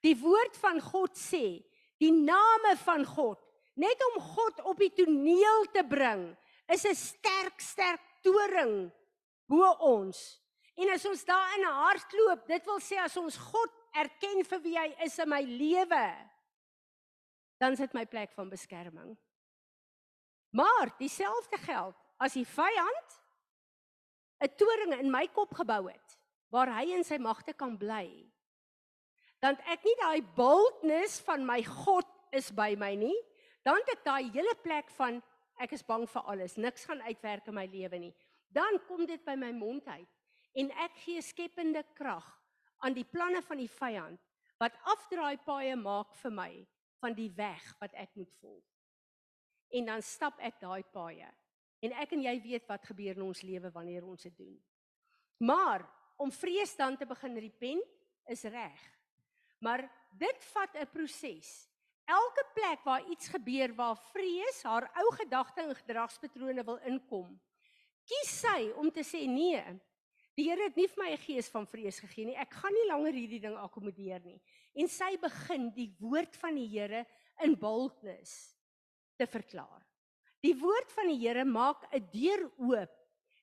[0.00, 1.64] Die woord van God sê,
[1.98, 3.45] die name van God
[3.76, 6.30] net om God op die toneel te bring
[6.72, 8.90] is 'n sterk sterk toring
[9.46, 10.40] bo ons.
[10.76, 14.88] En as ons daarin hardloop, dit wil sê as ons God erken vir wie hy
[15.06, 16.08] is in my lewe,
[17.58, 19.16] dan is dit my plek van beskerming.
[20.52, 23.20] Maar dieselfde geld as die vyand
[24.40, 26.18] 'n toring in my kop gebou het
[26.52, 28.06] waar hy in sy magte kan bly.
[29.40, 33.16] Dan ek nie daai boldness van my God is by my nie,
[33.66, 35.18] dan het ek daai hele plek van
[35.58, 38.12] ek is bang vir alles, niks gaan uitwerk in my lewe nie.
[38.54, 40.12] Dan kom dit by my mond uit
[40.56, 42.26] en ek gee skepende krag
[42.86, 44.22] aan die planne van die vyand
[44.60, 46.50] wat afdraai paaie maak vir my
[47.02, 48.64] van die weg wat ek moet volg.
[49.76, 51.28] En dan stap ek daai paaie.
[51.84, 54.54] En ek en jy weet wat gebeur in ons lewe wanneer ons dit doen.
[55.44, 55.84] Maar
[56.22, 58.78] om vrees dan te begin repent is reg.
[59.60, 61.68] Maar dit vat 'n proses.
[62.06, 67.32] Elke plek waar iets gebeur waar vrees haar ou gedagte en gedragspatrone wil inkom,
[68.06, 69.62] kies sy om te sê nee.
[70.36, 72.36] Die Here het nie vir my 'n gees van vrees gegee nie.
[72.36, 74.40] Ek gaan nie langer hierdie ding akkommodeer nie.
[74.74, 77.06] En sy begin die woord van die Here
[77.42, 78.54] in boldness
[79.16, 79.82] te verklaar.
[80.42, 82.92] Die woord van die Here maak 'n deur oop.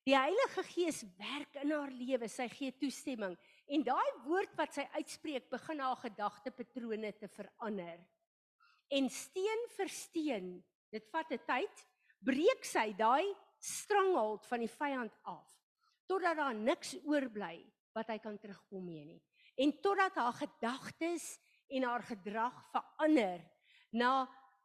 [0.05, 2.27] Die Heilige Gees werk in haar lewe.
[2.29, 7.99] Sy gee toestemming en daai woord wat sy uitspreek begin haar gedagtepatrone te verander
[8.89, 11.87] en steen vir steen, dit vat 'n tyd,
[12.19, 15.49] breek sy daai stranghold van die vyand af
[16.05, 17.63] totdat daar niks oorbly
[17.95, 19.21] wat hy kan terugkom mee nie.
[19.55, 21.37] En totdat haar gedagtes
[21.73, 23.43] en haar gedrag verander
[23.91, 24.13] na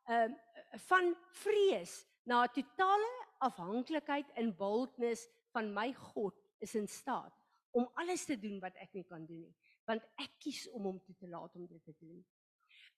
[0.09, 0.45] ehm uh,
[0.89, 1.93] van vrees
[2.25, 7.33] na 'n totale afhanklikheid in boldness van my God is in staat
[7.71, 9.55] om alles te doen wat ek nie kan doen nie,
[9.85, 12.25] want ek kies om hom toe te laat om dit te doen.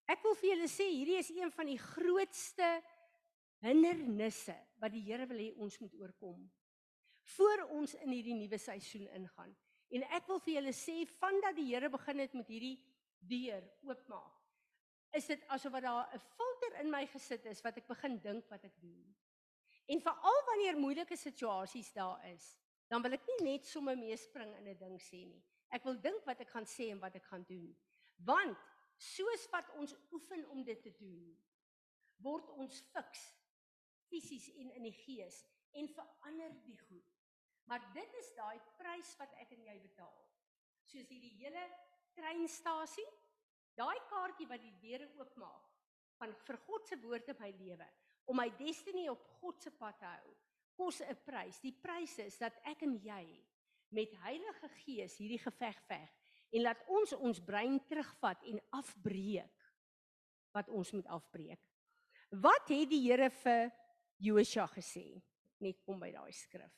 [0.07, 2.83] Ek wil vir julle sê hierdie is een van die grootste
[3.61, 6.51] hindernisse wat die Here wil hê ons moet oorkom
[7.37, 9.53] voor ons in hierdie nuwe seisoen ingaan.
[9.91, 12.77] En ek wil vir julle sê vandat die Here begin het met hierdie
[13.31, 14.37] deur oopmaak,
[15.19, 18.49] is dit asof wat daar 'n filter in my gesit is wat ek begin dink
[18.49, 19.15] wat ek doen.
[19.87, 22.59] En veral wanneer moeilike situasies daar is,
[22.89, 25.43] dan wil ek nie net sommer meespring in 'n ding sê nie.
[25.71, 27.77] Ek wil dink wat ek gaan sê en wat ek gaan doen.
[28.25, 28.59] Want
[29.01, 31.31] soos wat ons oefen om dit te doen,
[32.21, 33.23] word ons fiks
[34.11, 35.41] fisies en in die gees
[35.79, 37.17] en verander die goed.
[37.71, 40.17] Maar dit is daai prys wat ek en jy betaal.
[40.91, 41.63] Soos hierdie hele
[42.17, 43.07] treinstasie,
[43.79, 45.69] daai kaartjie wat die deure oopmaak
[46.21, 47.87] van vir God se woord in my lewe
[48.31, 50.35] om my destiny op God se pad te hou,
[50.77, 51.59] kos 'n prys.
[51.61, 53.25] Die prys is dat ek en jy
[53.91, 56.20] met Heilige Gees hierdie geveg veg
[56.51, 59.71] en laat ons ons brein terugvat en afbreek
[60.55, 61.63] wat ons moet afbreek.
[62.43, 63.71] Wat het die Here vir
[64.23, 65.07] Josua gesê?
[65.63, 66.73] Net kom by daai skrif.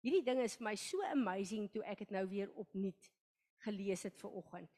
[0.00, 3.10] Hierdie ding is vir my so amazing toe ek dit nou weer opnuut
[3.66, 4.70] gelees het ver oggend.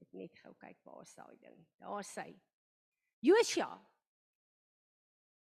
[0.00, 1.58] Ek net gou kyk waar is daai ding.
[1.80, 2.30] Daar sê
[3.22, 3.70] Josua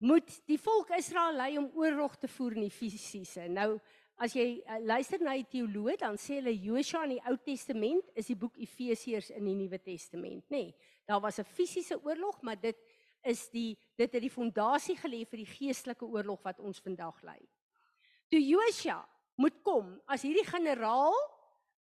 [0.03, 3.45] moet die volk Israel lei om oorlog te voer in die fisiese.
[3.47, 3.77] Nou
[4.17, 8.11] as jy uh, luister na die teoloë dan sê hulle Josua in die Ou Testament
[8.15, 10.69] is die boek Efesiërs in die Nuwe Testament, nê.
[10.69, 12.77] Nee, daar was 'n fisiese oorlog, maar dit
[13.23, 17.39] is die dit het die fondasie gelê vir die geestelike oorlog wat ons vandag lei.
[18.29, 19.03] Toe Josua
[19.35, 21.15] moet kom as hierdie generaal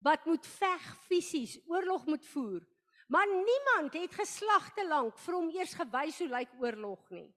[0.02, 2.62] wat moet veg fisies, oorlog moet voer.
[3.08, 7.28] Maar niemand het geslagte lank vir hom eers gewys hoe lyk oorlog nie.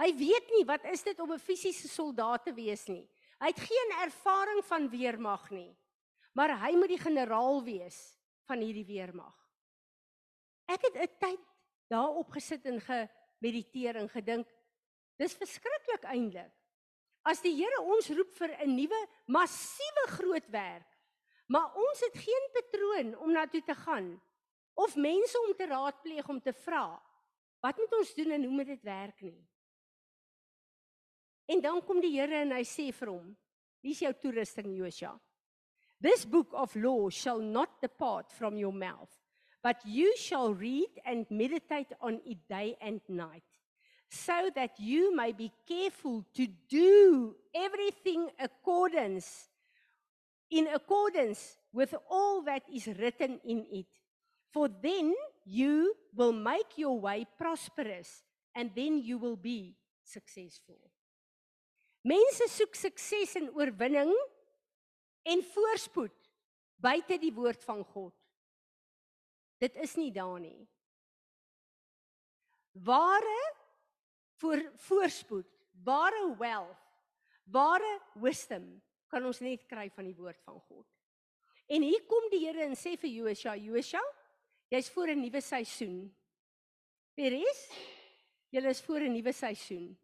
[0.00, 3.06] Hy weet nie wat is dit om 'n fisiese soldaat te wees nie.
[3.44, 5.68] Hy het geen ervaring van weermag nie.
[6.32, 7.98] Maar hy moet die generaal wees
[8.48, 9.34] van hierdie weermag.
[10.64, 11.42] Ek het 'n tyd
[11.92, 14.48] daarop gesit en gemediteer en gedink
[15.20, 16.52] dis verskriklik eintlik.
[17.22, 20.88] As die Here ons roep vir 'n nuwe massiewe groot werk,
[21.46, 24.20] maar ons het geen patroon om na toe te gaan
[24.74, 27.02] of mense om te raadpleeg om te vra,
[27.60, 29.48] wat moet ons doen en hoe moet dit werk nie?
[31.46, 33.36] En dan kom die Here en hy sê vir hom:
[33.84, 35.12] "Hier's jou toerusting, Josua.
[36.00, 39.12] This book of law shall not depart from your mouth,
[39.62, 43.44] but you shall read and meditate on it day and night,
[44.08, 49.48] so that you may be careful to do everything accordance
[50.50, 53.88] in accordance with all that is written in it.
[54.52, 58.22] For then you will make your way prosperous
[58.54, 60.93] and then you will be successful."
[62.04, 64.12] Mense soek sukses en oorwinning
[65.24, 66.16] en voorspoed
[66.84, 68.12] buite die woord van God.
[69.62, 70.66] Dit is nie daar nie.
[72.84, 73.38] Ware
[74.42, 75.48] voor voorspoed,
[75.86, 76.82] ware wealth,
[77.48, 78.66] ware wisdom
[79.08, 80.86] kan ons net kry van die woord van God.
[81.70, 84.02] En hier kom die Here en sê vir Josua, Josua,
[84.68, 86.12] jy's voor 'n nuwe seisoen.
[87.14, 87.70] Peres,
[88.50, 89.96] jy is voor 'n nuwe seisoen.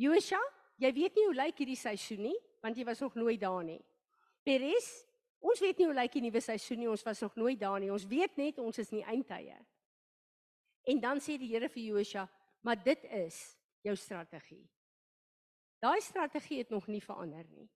[0.00, 0.40] Josua,
[0.82, 3.80] jy weet nie hoe lyk hierdie seisoen nie, want jy was nog nooit daar nie.
[4.44, 4.88] Peres,
[5.44, 7.92] ons weet nie hoe lyk die nuwe seisoen nie, ons was nog nooit daar nie.
[7.92, 9.58] Ons weet net ons is in die eindtye.
[10.84, 12.26] En dan sê die Here vir Josua,
[12.64, 13.38] maar dit is
[13.84, 14.64] jou strategie.
[15.84, 17.68] Daai strategie het nog nie verander nie.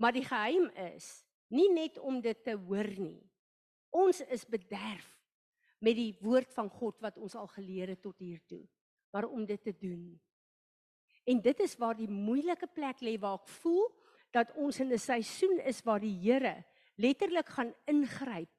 [0.00, 3.20] Maar die geheim is nie net om dit te hoor nie.
[3.92, 5.06] Ons is bederf
[5.84, 8.62] met die woord van God wat ons al geleer het tot hier toe,
[9.12, 10.14] maar om dit te doen.
[11.24, 13.84] En dit is waar die moeilike plek lê waar ek voel
[14.34, 16.64] dat ons in 'n seisoen is waar die Here
[16.96, 18.50] letterlik gaan ingryp.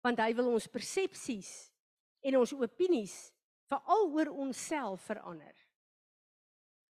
[0.00, 1.72] Want hy wil ons persepsies
[2.20, 3.32] en ons opinies
[3.68, 5.54] veral oor onsself verander.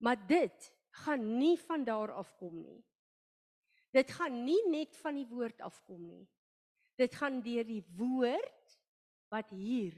[0.02, 0.72] Maar dit
[1.04, 2.84] gaan nie van daar af kom nie.
[3.92, 6.24] Dit gaan nie net van die woord afkom nie.
[6.96, 8.78] Dit gaan deur die woord
[9.32, 9.96] wat hier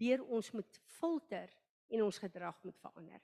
[0.00, 1.52] deur ons moet filter
[1.92, 3.20] en ons gedrag moet verander.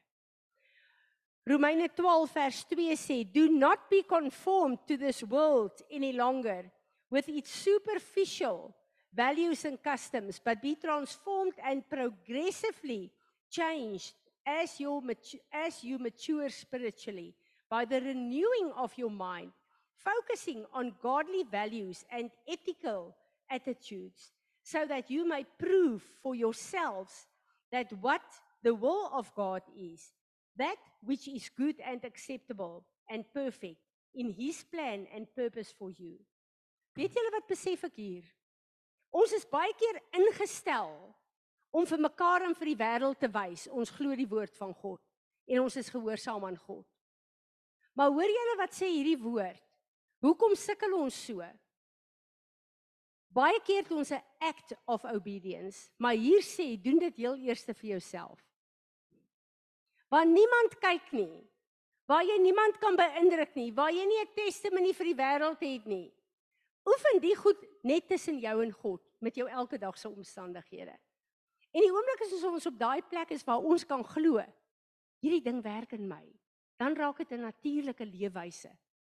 [1.48, 6.70] Romeine 12 vers 2 sê, "Do not be conformed to this world any longer
[7.08, 8.74] with its superficial
[9.14, 13.10] values and customs, but be transformed and progressively
[13.48, 15.02] changed as you
[15.50, 17.34] as you mature spiritually
[17.70, 19.50] by the renewing of your mind,
[19.94, 23.16] focusing on godly values and ethical
[23.48, 24.32] attitudes,
[24.62, 27.26] so that you may prove for yourselves
[27.70, 28.20] that what
[28.62, 30.12] the will of God is."
[30.58, 33.80] That which is good and acceptable and perfect
[34.14, 36.18] in his plan and purpose for you.
[36.98, 38.26] Weet julle wat besef ek hier?
[39.14, 40.90] Ons is baie keer ingestel
[41.70, 45.00] om vir mekaar en vir die wêreld te wys ons glo die woord van God
[45.48, 46.84] en ons is gehoorsaam aan God.
[47.96, 49.62] Maar hoor julle wat sê hierdie woord?
[50.22, 51.46] Hoekom sukkel ons so?
[53.34, 57.64] Baie keer het ons 'n act of obedience, maar hier sê doen dit heel eers
[57.64, 58.47] vir jouself
[60.08, 61.44] waar niemand kyk nie.
[62.08, 65.86] Waar jy niemand kan beïndruk nie, waar jy nie 'n testimonie vir die wêreld het
[65.86, 66.12] nie.
[66.86, 70.96] Oefen die goed net tussen jou en God met jou elke dag se omstandighede.
[71.72, 74.40] En die oomblik is ons op daai plek is waar ons kan glo
[75.20, 76.24] hierdie ding werk in my,
[76.78, 78.70] dan raak dit 'n natuurlike leefwyse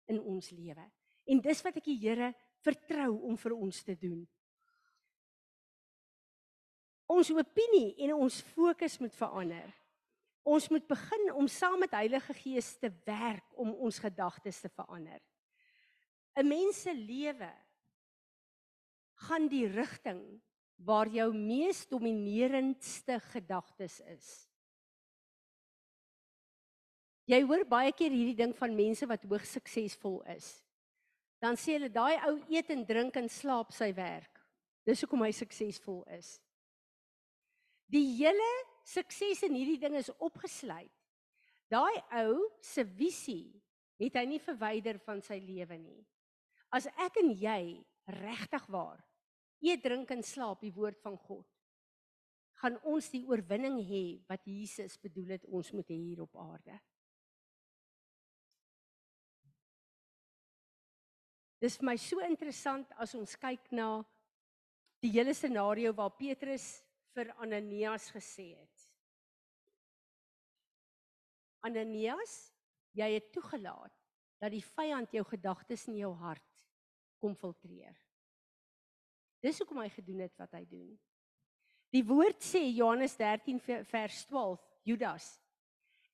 [0.07, 0.91] in ons lewe.
[1.27, 4.29] En dis wat ek die Here vertrou om vir ons te doen.
[7.07, 9.84] Ons opinie en ons fokus moet verander.
[10.45, 15.21] Ons moet begin om saam met Heilige Gees te werk om ons gedagtes te verander.
[16.37, 17.53] 'n Mens se lewe
[19.15, 20.21] gaan die rigting
[20.77, 24.49] waar jou mees dominerendste gedagtes is.
[27.25, 30.61] Jy hoor baie keer hierdie ding van mense wat hoogs suksesvol is.
[31.41, 34.43] Dan sê hulle daai ou eet en drink en slaap sy werk.
[34.85, 36.37] Dis hoekom hy suksesvol is.
[37.89, 38.51] Die hele
[38.85, 40.93] sukses in hierdie ding is opgesluit.
[41.73, 43.55] Daai ou se visie
[44.01, 46.01] het hy nie verwyder van sy lewe nie.
[46.75, 47.81] As ek en jy
[48.21, 49.01] regtig waar
[49.65, 51.47] eet, drink en slaap die woord van God,
[52.61, 56.77] gaan ons die oorwinning hê wat Jesus bedoel het ons moet hê hier op aarde.
[61.65, 63.89] Dis vir my so interessant as ons kyk na
[65.01, 66.67] die hele scenario waar Petrus
[67.17, 68.74] vir Ananias gesê het.
[71.65, 72.35] Ananias,
[72.95, 73.95] jy het toegelaat
[74.43, 76.65] dat die vyand jou gedagtes in jou hart
[77.23, 77.95] kom filtreer.
[79.45, 80.93] Dis hoekom hy gedoen het wat hy doen.
[81.95, 85.29] Die woord sê Johannes 13 vers 12, Judas.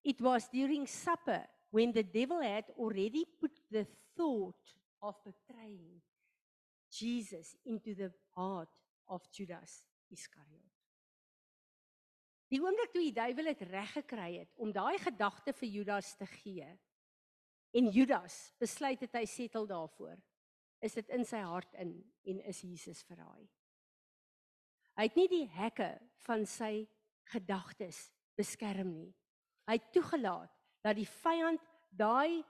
[0.03, 3.87] It was during supper when the devil had already put the
[4.17, 6.03] thought of betraying
[6.91, 8.69] Jesus into the heart
[9.07, 10.70] of Judas Iscariot.
[12.51, 16.27] Die oomblik toe die duiwel dit reg gekry het om daai gedagte vir Judas te
[16.27, 16.67] gee
[17.79, 20.19] en Judas besluit het hy settle daarvoor
[20.83, 21.93] is dit in sy hart in
[22.27, 23.47] en is Jesus verraai.
[24.99, 25.93] Hy het nie die hekke
[26.27, 26.89] van sy
[27.31, 29.13] gedagtes beskerm nie.
[29.69, 32.45] Hy het toegelaat dat die vyand daai 'n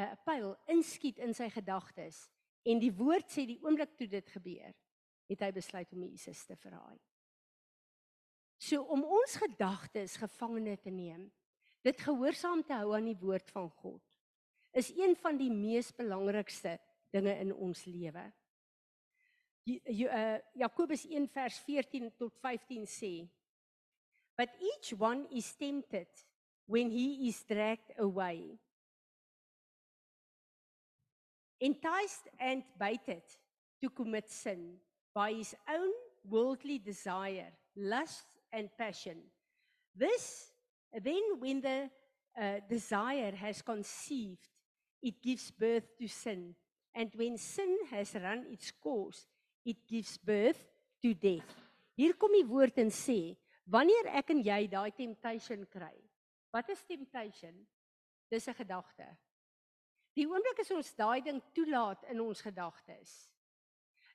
[0.00, 2.30] uh, pyl inskiet in sy gedagtes
[2.64, 4.72] en die woord sê die oomblik toe dit gebeur,
[5.28, 6.96] het hy besluit om Jesus te verraai.
[8.62, 11.24] So om ons gedagtes gevangene te neem,
[11.82, 14.02] dit gehoorsaam te hou aan die woord van God,
[14.78, 16.76] is een van die mees belangrikste
[17.12, 18.22] dinge in ons lewe.
[19.66, 23.12] Uh, Jakobus 1 vers 14 tot 15 sê:
[24.38, 26.08] But each one is tempted
[26.66, 28.58] when he is dragged away.
[31.58, 33.26] Enticed and baited
[33.82, 34.78] to commit sin
[35.14, 35.94] by his own
[36.24, 39.18] worldly desire, lust and passion.
[39.94, 40.52] This
[40.92, 41.90] then when the
[42.38, 44.48] uh, desire has conceived,
[45.02, 46.54] it gives birth to sin.
[46.94, 49.26] And when sin has run its course,
[49.64, 50.60] it gives birth
[51.02, 51.48] to death.
[51.96, 53.34] Hier kom die woord en sê,
[53.68, 55.94] wanneer ek en jy daai temptation kry.
[56.52, 57.54] Wat is temptation?
[58.30, 59.06] Dis 'n gedagte.
[60.16, 63.30] Die oomblik as ons daai ding toelaat in ons gedagtes,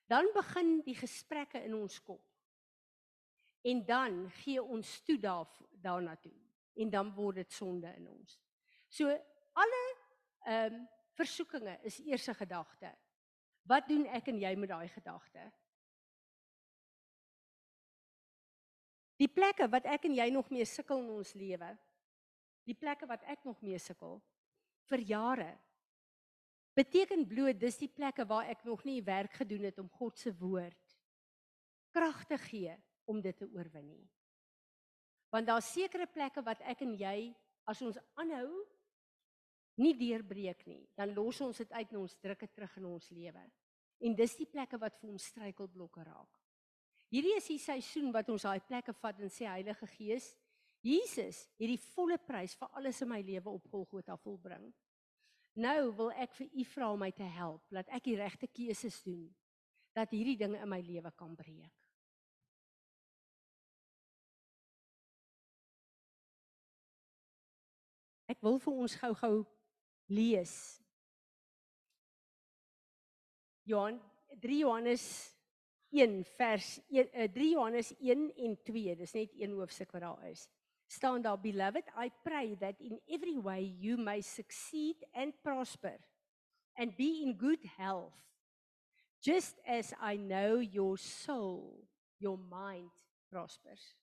[0.07, 2.26] dan begin die gesprekke in ons kop.
[3.67, 5.47] En dan gee ons toe daar
[5.81, 6.33] daarna toe
[6.77, 8.39] en dan word dit sonde in ons.
[8.87, 9.09] So
[9.53, 9.83] alle
[10.47, 10.85] ehm um,
[11.17, 12.91] versoekinge is eers 'n gedagte.
[13.61, 15.51] Wat doen ek en jy met daai gedagte?
[19.17, 21.77] Die plekke wat ek en jy nog mee sukkel in ons lewe.
[22.63, 24.21] Die plekke wat ek nog mee sukkel
[24.85, 25.57] vir jare.
[26.73, 30.37] Beteken bloot dis die plekke waar ek nog nie werk gedoen het om God se
[30.37, 30.97] woord
[31.97, 32.75] krag te gee
[33.07, 34.07] om dit te oorwin nie.
[35.33, 37.33] Want daar's sekere plekke wat ek en jy
[37.67, 38.49] as ons aanhou
[39.81, 43.09] nie deurbreek nie, dan los ons dit uit en ons druk dit terug in ons
[43.13, 43.43] lewe.
[44.07, 46.39] En dis die plekke wat vir ons struikelblokke raak.
[47.13, 50.33] Hierdie is die seisoen wat ons daai plekke vat en sê Heilige Gees,
[50.83, 54.67] Jesus het die volle prys vir alles in my lewe op Golgotha volbring.
[55.57, 58.99] Nou wil ek vir u vra om my te help dat ek die regte keuses
[59.05, 59.25] doen
[59.97, 61.73] dat hierdie dinge in my lewe kan breek.
[68.27, 69.45] Ek wil vir ons gou-gou
[70.11, 70.53] lees.
[73.67, 73.99] Johan
[74.43, 75.05] 3 Johannes
[75.95, 80.27] 1 vers 1 3 eh, Johannes 1 en 2, dis net een hoofstuk wat daar
[80.29, 80.47] is.
[80.87, 85.97] Staan daar beloved, I pray that in every way you may succeed and prosper
[86.77, 88.15] and be in good health
[89.21, 91.83] just as I know your soul,
[92.19, 92.91] your mind
[93.31, 93.95] prospers.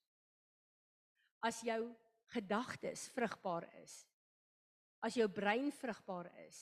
[1.41, 1.89] As jou
[2.33, 4.05] gedagtes vrugbaar is,
[5.05, 6.59] as jou brein vrugbaar is,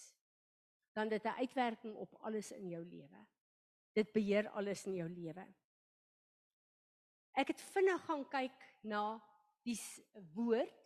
[0.93, 3.25] dan dit 'n uitwerking op alles in jou lewe.
[3.93, 5.45] Dit beheer alles in jou lewe.
[7.33, 9.21] Ek het vinnig gaan kyk na
[9.63, 9.79] die
[10.33, 10.83] woord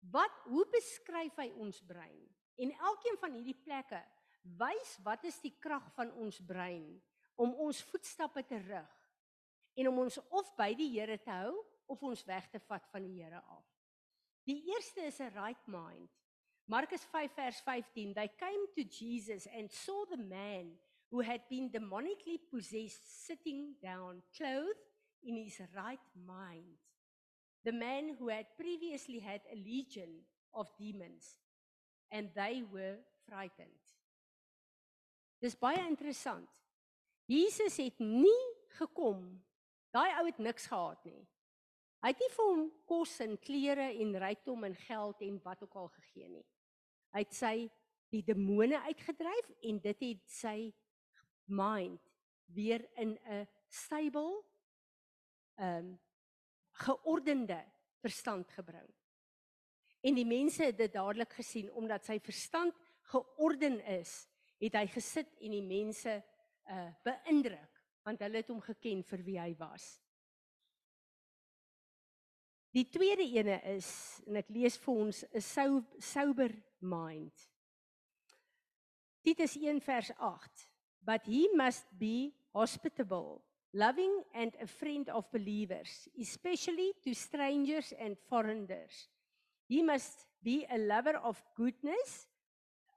[0.00, 2.22] Wat hoe beskryf hy ons brein?
[2.58, 4.00] En elkeen van hierdie plekke
[4.58, 6.94] wys wat is die krag van ons brein
[7.38, 8.94] om ons voetstappe te rig
[9.78, 11.52] en om ons of by die Here te hou
[11.90, 13.66] of ons weg te vat van die Here af.
[14.48, 16.10] Die eerste is 'n right mind.
[16.68, 18.12] Markus 5 vers 15.
[18.14, 20.76] They came to Jesus and saw the man
[21.10, 24.76] who had been demonically possessed sitting down clothed
[25.24, 26.76] in his right mind.
[27.64, 31.38] The man who had previously had a legion of demons
[32.12, 32.96] and they were
[33.26, 33.80] frightened.
[35.40, 36.48] Dis baie interessant.
[37.26, 38.44] Jesus het nie
[38.76, 39.40] gekom.
[39.94, 41.24] Daai ou het niks gehad nie.
[42.04, 45.76] Hy het nie vir hom kos en klere en rykdom en geld en wat ook
[45.80, 46.46] al gegee nie.
[47.12, 47.54] Hy het sy
[48.12, 50.72] die demone uitgedryf en dit het sy
[51.48, 52.00] mind
[52.54, 54.42] weer in 'n stable
[55.58, 55.98] ehm um,
[56.78, 57.64] geordende
[58.00, 58.88] verstand gebring.
[60.00, 62.74] En die mense het dit dadelik gesien omdat sy verstand
[63.10, 64.28] georden is,
[64.58, 66.22] het hy gesit en die mense
[66.68, 69.98] uh beïndruk want hulle het hom geken vir wie hy was.
[72.76, 73.88] Die tweede ene is
[74.28, 75.40] en ek lees vir ons 'n
[76.00, 77.48] sober mind.
[79.24, 80.68] Dit is 1 vers 8.
[81.04, 83.42] But he must be hospitable,
[83.72, 89.08] loving and a friend of believers, especially to strangers and foreigners.
[89.68, 92.26] He must be a lover of goodness,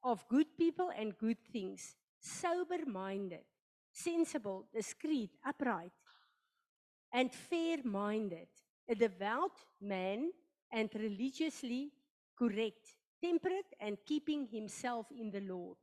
[0.03, 3.45] of good people and good things, sober minded,
[3.91, 5.91] sensible, discreet, upright,
[7.11, 8.47] and fair minded,
[8.91, 10.31] a devout man
[10.71, 11.91] and religiously
[12.35, 15.77] correct, temperate and keeping himself in the Lord.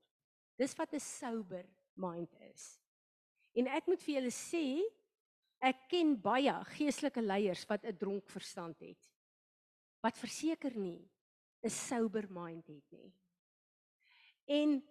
[0.59, 2.78] Dis wat 'n sober mind is.
[3.54, 4.82] En ek moet vir julle sê,
[5.61, 9.02] ek ken baie geestelike leiers wat 'n dronk verstand het.
[10.02, 11.09] Wat verseker nie
[11.62, 13.12] 'n sober mind het nie.
[14.46, 14.82] En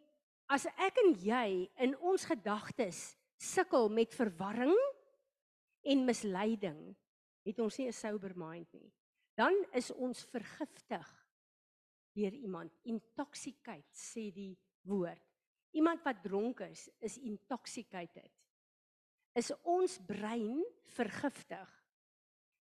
[0.50, 4.78] as ek en jy in ons gedagtes sukkel met verwarring
[5.84, 6.96] en misleiding,
[7.48, 8.92] het ons nie 'n sober mind nie.
[9.36, 11.08] Dan is ons vergiftig
[12.18, 12.74] deur iemand.
[12.84, 15.24] Intoxicate sê die woord.
[15.72, 18.32] Iemand wat dronk is, is intoxicated.
[19.38, 20.64] Is ons brein
[20.96, 21.74] vergiftig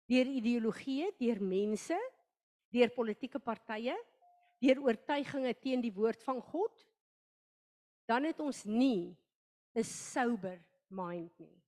[0.06, 1.96] deur ideologieë, deur mense,
[2.70, 3.96] deur politieke partye,
[4.60, 6.84] deur oortuigings teen die woord van God?
[8.06, 9.16] Dan het ons nie
[9.74, 11.62] 'n sober mind nie.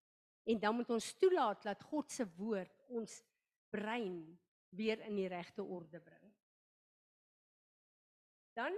[0.45, 3.19] En dan moet ons toelaat dat God se woord ons
[3.73, 4.23] brein
[4.77, 6.29] weer in die regte orde bring.
[8.57, 8.75] Dan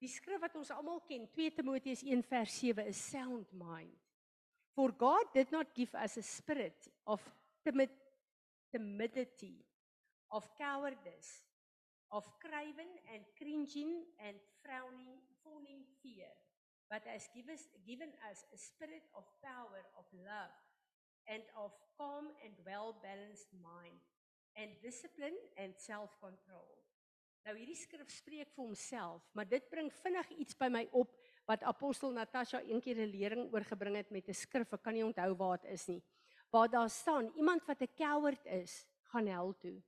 [0.00, 3.94] die skrif wat ons almal ken, 2 Timoteus 1 vers 7 is sound mind.
[4.74, 7.22] For God did not give us a spirit of
[7.64, 7.90] timid,
[8.72, 9.62] timidity,
[10.30, 11.44] of cowardice,
[12.10, 16.30] of craven and cringing and frowning, fawning fear,
[16.90, 20.54] but has given us, given us a spirit of power, of love,
[21.26, 24.00] and of calm and well-balanced mind,
[24.56, 26.84] and discipline and self-control.
[27.44, 31.12] Nou hierdie skrif spreek vir homself, maar dit bring vinnig iets by my op
[31.44, 34.72] wat apostel Natasha eendag 'n lering oorgebring het met 'n skrif.
[34.72, 36.02] Ek kan nie onthou waar dit is nie.
[36.50, 39.82] Waar daar staan iemand wat 'n coward is, gaan hel toe.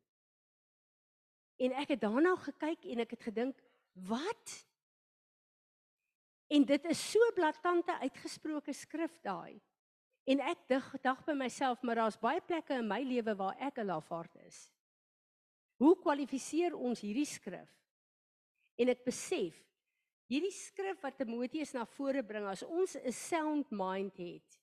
[1.57, 3.63] En ek het daarna gekyk en ek het gedink,
[3.93, 4.67] "Wat?"
[6.49, 9.61] En dit is so blaatante uitgesproke skrif daai.
[10.27, 13.79] En ek dink dag by myself, maar daar's baie plekke in my lewe waar ek
[13.79, 14.73] 'n lafaard is.
[15.79, 17.71] Hoe kwalifiseer ons hierdie skrif?
[18.77, 19.55] En ek besef
[20.27, 24.59] hierdie skrif wat Timoteus na vore bring as ons 'n sound mind het,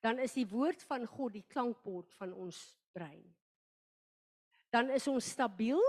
[0.00, 3.34] dan is die woord van God die klankbord van ons brein.
[4.70, 5.82] Dan is ons stabiel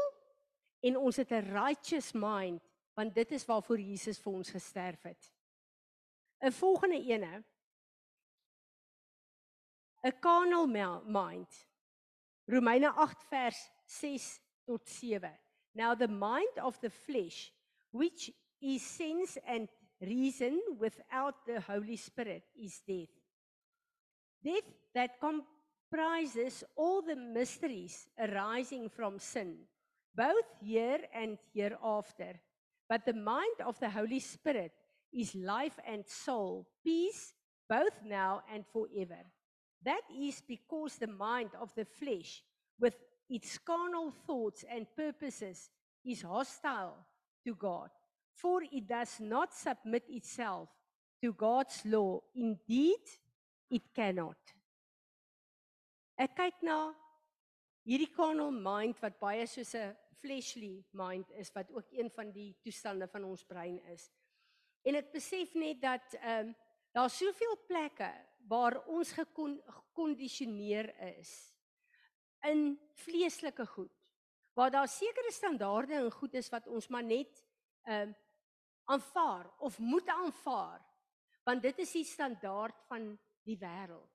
[0.82, 2.62] en ons het 'n righteous mind
[2.96, 5.32] want dit is waarvoor Jesus vir ons gesterf het.
[6.42, 7.44] 'n Volgende ene
[10.04, 11.48] 'n carnal mind.
[12.48, 15.32] Romeine 8 vers 6 tot 7.
[15.76, 17.52] Now the mind of the flesh
[17.92, 18.32] which
[18.62, 19.70] is sense and
[20.02, 23.14] reason without the holy spirit is death.
[24.44, 29.68] Death that comprises all the mysteries arising from sin
[30.16, 32.40] both here and hereafter.
[32.88, 34.72] But the mind of the holy spirit
[35.12, 37.34] is life and soul, peace
[37.70, 39.24] both now and forever.
[39.84, 42.44] That is because the mind of the flesh
[42.80, 42.96] with
[43.30, 45.70] its carnal thoughts and purposes
[46.06, 46.96] is hostile
[47.44, 47.90] to God,
[48.34, 50.70] for it does not submit itself
[51.22, 52.22] to God's law.
[52.36, 53.04] Indeed,
[53.70, 54.38] it cannot.
[56.14, 56.94] Ek kyk na
[57.88, 62.54] hierdie carnal mind wat baie soos 'n fleshly mind is wat ook een van die
[62.64, 64.12] toestande van ons brein is.
[64.86, 66.56] En ek besef net dat ehm um,
[66.94, 68.12] daar's soveel plekke
[68.48, 71.32] waar ons gekondisioneer is
[72.44, 73.92] in vleeslike goed.
[74.54, 77.32] Waar daar sekere standaarde en goed is wat ons maar net
[77.84, 78.16] ehm um,
[78.86, 80.82] aanvaar of moet aanvaar
[81.44, 83.06] want dit is die standaard van
[83.48, 84.10] die wêreld.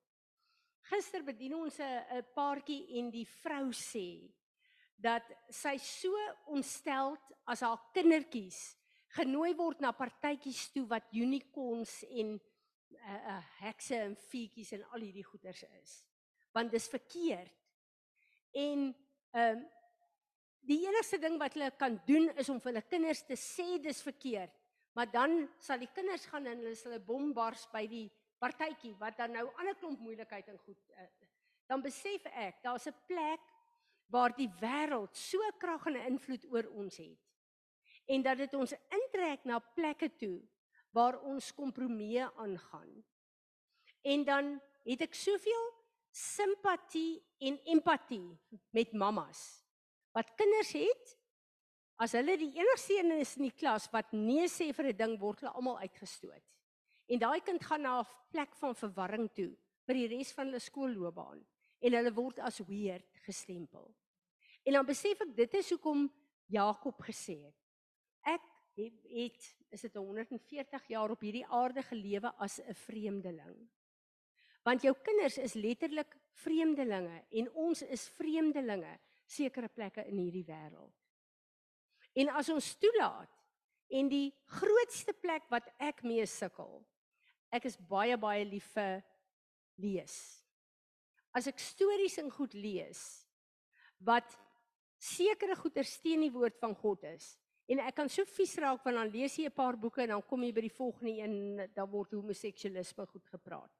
[0.88, 4.32] Gister bedien ons 'n paartjie en die vrou sê
[4.96, 6.12] dat sy so
[6.46, 8.76] ontsteld as haar kindertjies
[9.16, 12.40] genooi word na partytjies toe wat unicorns en
[12.92, 15.96] uh, uh hekse en feetjies en al hierdie goeters is.
[16.52, 17.52] Want dis verkeerd.
[18.52, 18.94] En
[19.32, 19.66] ehm um,
[20.68, 24.02] die enigste ding wat hulle kan doen is om vir hulle kinders te sê dis
[24.04, 24.52] verkeerd.
[24.92, 28.08] Maar dan sal die kinders gaan en hulle sal 'n bombars by die
[28.38, 31.06] partytjie wat dan nou ander klomp moeilikheid en goed uh,
[31.68, 33.40] dan besef ek daar's 'n plek
[34.08, 37.18] waar die wêreld so krag en invloed oor ons het
[38.06, 40.38] en dat dit ons intrek na plekke toe
[40.96, 43.04] waar ons kompromieë aangaan.
[44.02, 45.66] En dan het ek soveel
[46.14, 48.24] simpatie en empatie
[48.74, 49.40] met mammas
[50.16, 51.14] wat kinders het
[52.02, 55.14] as hulle die enigste een is in die klas wat nee sê vir 'n ding
[55.20, 56.44] word hulle almal uitgestoot.
[57.08, 59.52] En daai kind gaan na 'n plek van verwarring toe
[59.86, 61.46] vir die res van hulle skoolloopbaan
[61.80, 63.94] en hulle word as weird gestempel.
[64.64, 66.10] En dan besef ek dit is hoekom
[66.46, 67.56] Jakob gesê het
[68.22, 68.42] ek
[68.78, 73.68] het, het is dit 140 jaar op hierdie aarde gelewe as 'n vreemdeling.
[74.62, 80.94] Want jou kinders is letterlik vreemdelinge en ons is vreemdelinge sekere plekke in hierdie wêreld.
[82.12, 83.34] En as ons toelaat
[83.88, 86.86] en die grootste plek wat ek mee sukkel,
[87.50, 89.02] ek is baie baie lief vir
[89.76, 90.44] lees.
[91.32, 93.26] As ek stories en goed lees
[93.98, 94.38] wat
[94.98, 97.38] sekere goeie steen die woord van God is,
[97.68, 100.22] En ek kan so vies raak want dan lees jy 'n paar boeke en dan
[100.22, 103.70] kom jy by die volgende een dan word homoseksualisme goed gepraat.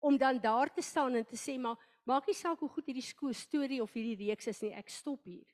[0.00, 3.34] Om dan daar te staan en te sê maar maak nie saak hoe goed hierdie
[3.34, 5.46] storie of hierdie reeks is nie, ek stop hier.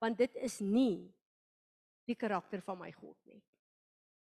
[0.00, 1.12] Want dit is nie
[2.06, 3.42] die karakter van my God nie.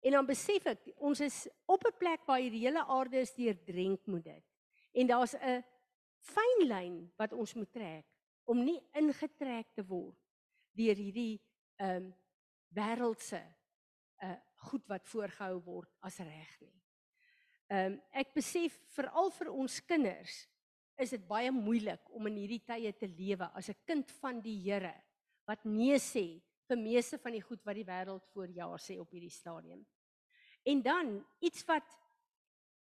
[0.02, 4.06] En dan besef ek ons is op 'n plek waar hierdie hele aarde is deurdrenk
[4.06, 4.44] met dit.
[4.92, 5.62] En daar's 'n
[6.18, 8.06] fyn lyn wat ons moet trek
[8.44, 10.18] om nie ingetrek te word
[10.74, 11.40] deur hierdie
[11.76, 12.14] ehm um,
[12.74, 13.42] wêreldse
[14.22, 16.76] uh goed wat voorgehou word as reg nie.
[17.72, 20.36] Ehm um, ek besef veral vir ons kinders
[21.02, 24.58] is dit baie moeilik om in hierdie tye te lewe as 'n kind van die
[24.62, 24.94] Here
[25.46, 29.10] wat nee sê vir meeste van die goed wat die wêreld voor jaar sê op
[29.10, 29.82] hierdie stadium.
[30.64, 31.88] En dan iets wat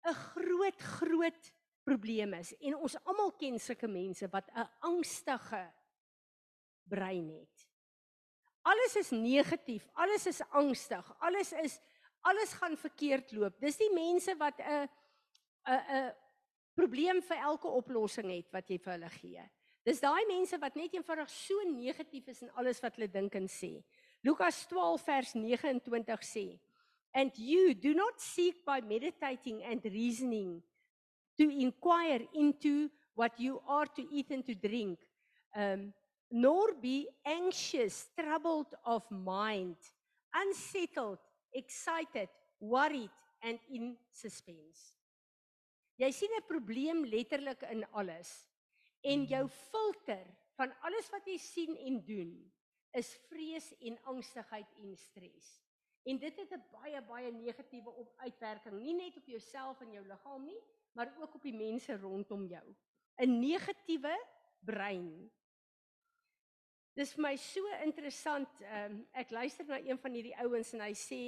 [0.04, 1.52] 'n groot groot
[1.84, 5.72] probleem is en ons almal ken sulke mense wat 'n angstige
[6.84, 7.69] brein het.
[8.62, 11.80] Alles is negatief, alles is angstig, alles is
[12.20, 13.60] alles gaan verkeerd loop.
[13.60, 14.88] Dis die mense wat 'n
[15.64, 16.14] 'n 'n
[16.74, 19.50] probleem vir elke oplossing het wat jy vir hulle gee.
[19.84, 23.48] Dis daai mense wat net eenvoudig so negatief is in alles wat hulle dink en
[23.48, 23.82] sê.
[24.22, 26.60] Lukas 12 vers 29 sê:
[27.14, 30.62] And you do not seek by meditating and reasoning
[31.36, 35.00] to inquire into what you are to eat and to drink.
[35.54, 35.92] Um
[36.30, 39.76] nor be anxious, troubled of mind,
[40.34, 41.18] unsettled,
[41.52, 42.28] excited,
[42.60, 43.10] worried
[43.42, 44.94] and in suspense.
[46.00, 48.48] Jy sien 'n probleem letterlik in alles.
[49.02, 50.24] En jou filter
[50.56, 52.52] van alles wat jy sien en doen
[52.92, 55.60] is vrees en angstigheid en stres.
[56.04, 60.44] En dit het 'n baie baie negatiewe uitwerking, nie net op jouself en jou liggaam
[60.44, 60.60] nie,
[60.92, 62.74] maar ook op die mense rondom jou.
[63.18, 64.16] 'n Negatiewe
[64.64, 65.30] brein
[67.00, 68.58] Dis vir my so interessant.
[68.60, 71.20] Ehm um, ek luister na een van hierdie ouens en hy sê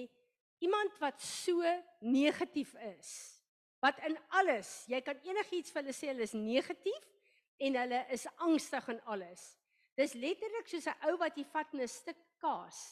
[0.60, 1.64] iemand wat so
[2.04, 3.12] negatief is,
[3.80, 7.06] wat in alles, jy kan enigiets vir hulle sê hulle is negatief
[7.64, 9.46] en hulle is angstig in alles.
[9.96, 12.82] Dis letterlik soos 'n ou wat jy vat 'n stuk kaas,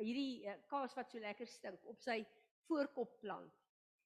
[0.00, 2.24] hierdie uh, kaas wat so lekker stink op sy
[2.66, 3.63] voorkop plant.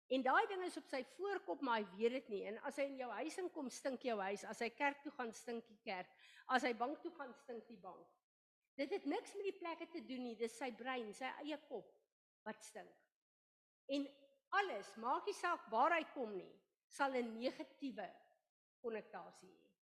[0.09, 2.45] En daai ding is op sy voorkop, maar hy weet dit nie.
[2.49, 4.45] En as hy in jou huis inkom, stink jou huis.
[4.49, 6.09] As hy kerk toe gaan, stink die kerk.
[6.49, 8.07] As hy bank toe gaan, stink die bank.
[8.79, 10.37] Dit het niks met die plekke te doen nie.
[10.39, 11.91] Dis sy brein, sy eie kop
[12.47, 12.95] wat stink.
[13.93, 14.07] En
[14.57, 16.53] alles, maak nie saak waar hy kom nie,
[16.89, 18.09] sal 'n negatiewe
[18.81, 19.73] konnotasie hê.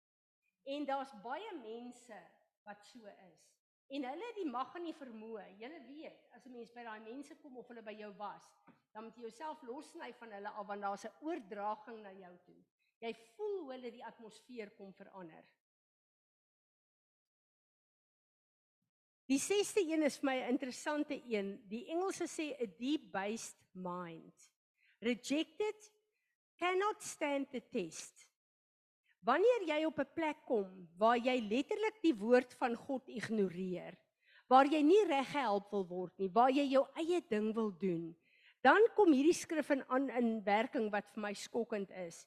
[0.74, 2.18] En daar's baie mense
[2.64, 3.55] wat so is.
[3.88, 5.44] En hulle die mag en die vermoë.
[5.60, 8.48] Jy weet, as 'n mens by daai mense kom of hulle by jou was,
[8.92, 12.64] dan moet jy jouself lossny van hulle af want daar's 'n oordraging na jou toe.
[13.00, 15.44] Jy voel hoe hulle die atmosfeer kom verander.
[19.26, 21.62] Die 6ste een is vir my 'n interessante een.
[21.68, 24.52] Die Engelse sê a deep-based mind.
[25.00, 25.92] Rejected
[26.56, 28.25] cannot stand the test.
[29.26, 30.68] Wanneer jy op 'n plek kom
[30.98, 33.96] waar jy letterlik die woord van God ignoreer,
[34.46, 38.14] waar jy nie reg gehelp wil word nie, waar jy jou eie ding wil doen,
[38.62, 42.26] dan kom hierdie skrif in aan in werking wat vir my skokkend is.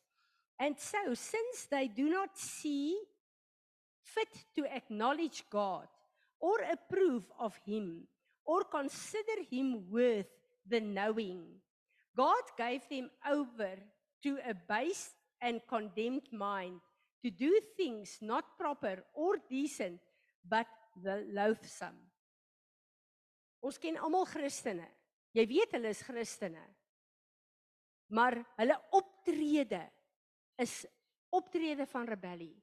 [0.60, 3.00] And so since they do not see
[4.02, 5.88] fit to acknowledge God
[6.40, 8.10] or approve of him
[8.44, 10.28] or consider him worth
[10.68, 11.62] the knowing,
[12.14, 13.80] God gave them over
[14.24, 16.82] to a base and condemned mind
[17.22, 20.02] to do things not proper or decent
[20.44, 20.68] but
[21.34, 22.00] loathsome.
[23.60, 24.88] Ons ken almal Christene.
[25.36, 26.64] Jy weet hulle is Christene.
[28.16, 29.84] Maar hulle optrede
[30.60, 30.82] is
[31.36, 32.56] optrede van rebellie.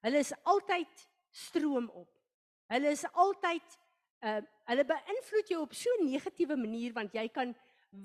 [0.00, 2.08] Hulle is altyd stroom op.
[2.70, 3.78] Hulle is altyd
[4.20, 7.54] uh hulle beïnvloed jou op so 'n negatiewe manier want jy kan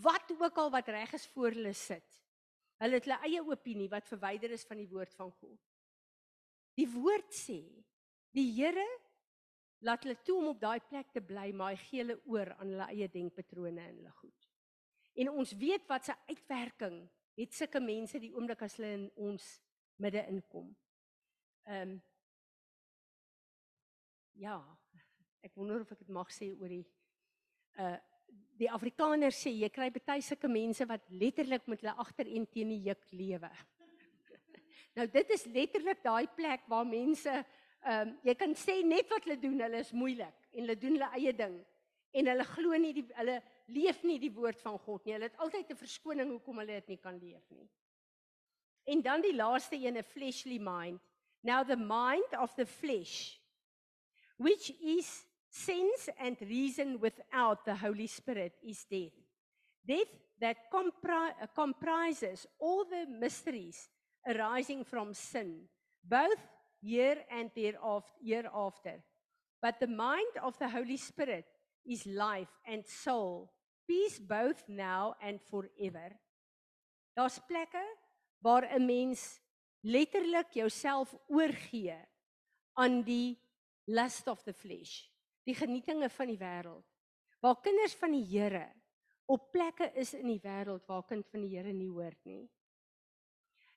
[0.02, 2.24] wat ook al wat reg is voor hulle sit.
[2.82, 5.60] Hulle het hulle eie opinie wat verwyder is van die woord van God.
[6.76, 7.62] Die woord sê
[8.36, 8.86] die Here
[9.86, 12.74] laat hulle toe om op daai plek te bly, maar hy gee hulle oor aan
[12.74, 14.50] hulle eie denkpatrone en hulle goed.
[15.16, 16.98] En ons weet wat se uitwerking
[17.40, 19.46] het sulke mense die oomblik as hulle in ons
[20.04, 20.74] midde inkom.
[21.70, 21.96] Ehm um,
[24.36, 24.58] Ja.
[25.46, 26.84] Ek wonder of ek dit mag sê oor die
[27.80, 27.96] uh
[28.60, 32.82] die Afrikaners sê jy kry baie sulke mense wat letterlik met hulle agtereen teen die
[32.88, 33.50] juk lewe.
[34.96, 37.32] Nou dit is letterlik daai plek waar mense
[37.86, 40.96] ehm um, jy kan sê net wat hulle doen, hulle is moeilik en hulle doen
[40.98, 41.60] hulle eie ding
[42.18, 43.36] en hulle glo nie die hulle
[43.76, 45.14] leef nie die woord van God nie.
[45.14, 47.68] Hulle het altyd 'n verskoning hoekom hulle dit nie kan leef nie.
[48.86, 51.02] En dan die laaste een, 'n fleshly mind.
[51.44, 53.40] Now the mind of the flesh
[54.38, 59.16] which is sense and reason without the Holy Spirit, is death.
[59.86, 63.90] Death that compri comprises all the mysteries
[64.26, 65.68] arising from sin,
[66.04, 66.42] both
[66.82, 69.04] here and hereafter.
[69.62, 71.46] But the mind of the Holy Spirit
[71.86, 73.52] is life and soul,
[73.88, 76.14] peace both now and forever.
[77.16, 77.86] Daar's plekke
[78.42, 79.40] waar 'n mens
[79.82, 81.98] letterlik jouself oorgee
[82.74, 83.38] aan die
[83.88, 85.08] lust of the flesh,
[85.46, 86.86] die genietinge van die wêreld.
[87.40, 88.74] Waar kinders van die Here
[89.26, 92.50] op plekke is in die wêreld waar kind van die Here nie hoort nie.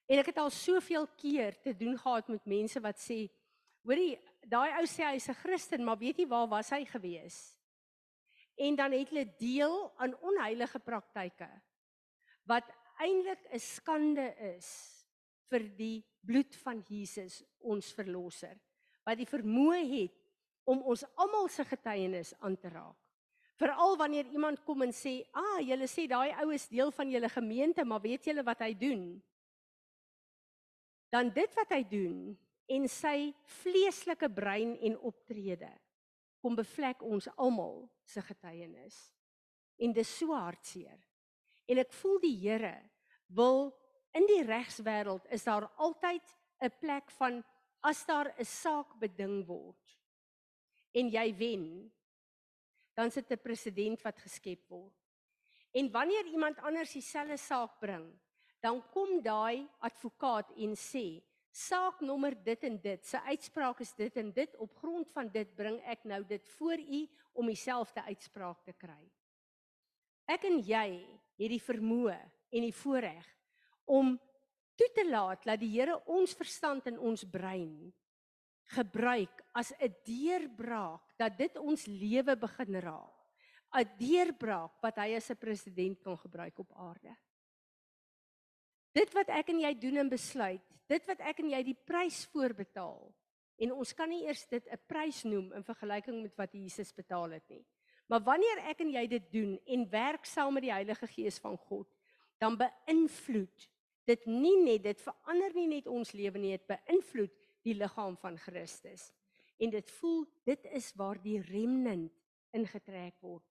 [0.09, 3.27] En ek het al soveel keer te doen gehad met mense wat sê,
[3.85, 4.17] hoorie,
[4.49, 7.57] daai ou sê hy's 'n Christen, maar weet jy waar was hy gewees?
[8.57, 11.49] En dan het hulle deel aan onheilige praktyke
[12.45, 12.65] wat
[12.99, 14.69] eintlik 'n skande is
[15.51, 18.59] vir die bloed van Jesus, ons verlosser
[19.05, 20.17] wat die vermoë het
[20.65, 22.97] om ons almal se getuienis aan te raak.
[23.59, 27.29] Veral wanneer iemand kom en sê, "Ah, julle sê daai ou is deel van julle
[27.29, 29.23] gemeente, maar weet julle wat hy doen?"
[31.11, 32.21] Dan dit wat hy doen
[32.69, 33.33] en sy
[33.63, 35.71] vleeslike brein en optrede
[36.43, 38.97] kom bevlek ons almal se getuienis.
[39.79, 40.99] En dis so hartseer.
[41.69, 42.77] En ek voel die Here
[43.37, 43.71] wil
[44.17, 46.25] in die regswêreld is daar altyd
[46.63, 47.43] 'n plek van
[47.83, 49.99] as daar 'n saak beding word
[50.95, 51.93] en jy wen,
[52.95, 54.97] dan sit 'n president wat geskep word.
[55.73, 58.19] En wanneer iemand anders dieselfde saak bring,
[58.63, 61.21] dan kom daai advokaat en sê,
[61.53, 65.51] saak nommer dit en dit, sy uitspraak is dit en dit, op grond van dit
[65.57, 67.01] bring ek nou dit voor u
[67.39, 69.01] om dieselfde uitspraak te kry.
[70.29, 70.89] Ek en jy
[71.39, 72.19] het die vermoë
[72.53, 73.27] en die voorreg
[73.89, 74.17] om
[74.79, 77.89] toe te laat dat die Here ons verstand en ons brein
[78.75, 83.17] gebruik as 'n deurbraak dat dit ons lewe begin raak.
[83.73, 87.17] 'n Deurbraak wat hy as 'n president kan gebruik op aarde.
[88.99, 92.25] Dit wat ek en jy doen en besluit, dit wat ek en jy die prys
[92.33, 93.03] voorbetaal.
[93.63, 97.31] En ons kan nie eers dit 'n prys noem in vergelyking met wat Jesus betaal
[97.31, 97.65] het nie.
[98.09, 101.57] Maar wanneer ek en jy dit doen en werk saam met die Heilige Gees van
[101.57, 101.87] God,
[102.41, 103.69] dan beïnvloed
[104.07, 108.39] dit nie net dit verander nie net ons lewe nie, dit beïnvloed die liggaam van
[108.39, 109.13] Christus.
[109.61, 112.13] En dit voel dit is waar die remnant
[112.51, 113.45] ingetrek word.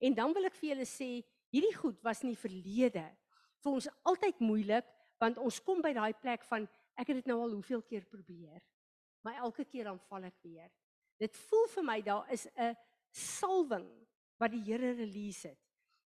[0.00, 3.16] En dan wil ek vir julle sê, hierdie goed was in die verlede
[3.64, 7.40] vir ons altyd moeilik want ons kom by daai plek van ek het dit nou
[7.40, 8.62] al hoeveel keer probeer.
[9.22, 10.70] Maar elke keer dan val ek weer.
[11.18, 12.76] Dit voel vir my daar is 'n
[13.10, 13.88] salwing
[14.38, 15.58] wat die Here release het.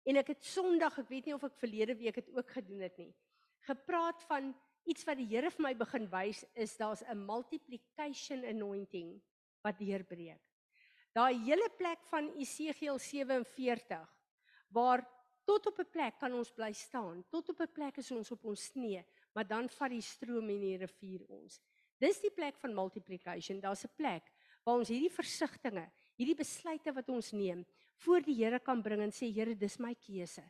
[0.05, 2.99] En ek het Sondag, ek weet nie of ek verlede week dit ook gedoen het
[2.99, 3.15] nie
[3.67, 4.55] gepraat van
[4.87, 9.21] iets wat die Here vir my begin wys is daar's 'n multiplication anointing
[9.63, 10.43] wat deurbreek.
[11.13, 14.07] Daai hele plek van Esegiel 47
[14.69, 15.03] waar
[15.47, 17.25] tot op 'n plek kan ons bly staan.
[17.31, 20.61] Tot op 'n plek is ons op ons knie, maar dan vat die stroom en
[20.61, 21.61] die rivier ons.
[21.99, 23.61] Dis die plek van multiplication.
[23.61, 24.33] Daar's 'n plek
[24.65, 27.65] waar ons hierdie versigtings, hierdie besluite wat ons neem,
[27.97, 30.43] voor die Here kan bring en sê Here, dis my keuse.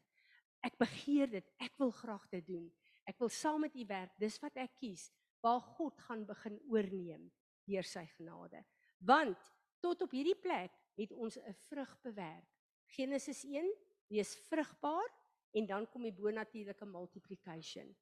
[0.63, 1.53] Ek begeer dit.
[1.59, 2.73] Ek wil graag dit doen.
[3.07, 4.19] Ek wil saam met U werk.
[4.19, 5.11] Dis wat ek kies.
[5.43, 7.31] Waar God gaan begin oorneem
[7.67, 8.65] deur sy genade.
[8.99, 12.49] Want tot op hierdie plek het ons 'n vrug bewerk.
[12.87, 13.71] Genesis 1
[14.09, 15.13] wees vrugbaar
[15.57, 17.95] en dan kom die bonatuurlike multiplication.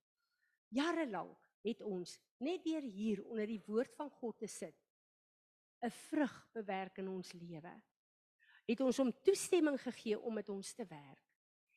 [0.75, 4.77] Jare lank het ons net deur hier onder die woord van God te sit
[5.85, 7.73] 'n vrug bewerk in ons lewe.
[8.65, 11.25] Het ons om toestemming gegee om met ons te werk.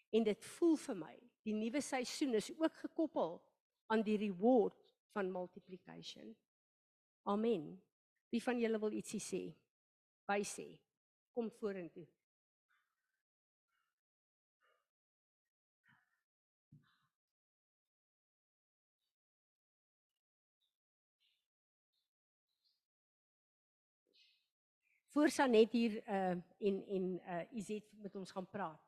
[0.10, 3.42] En dit voel vir my, die nuwe seisoen is ook gekoppel
[3.92, 4.80] aan die reward
[5.12, 6.36] van multiplication.
[7.24, 7.84] Amen.
[8.30, 9.44] Wie van julle wil ietsie sê?
[10.28, 10.68] By sê.
[11.36, 12.08] Kom vorentoe.
[25.18, 28.82] Voor Sanet hier uh en en uh Izet met ons gaan praat.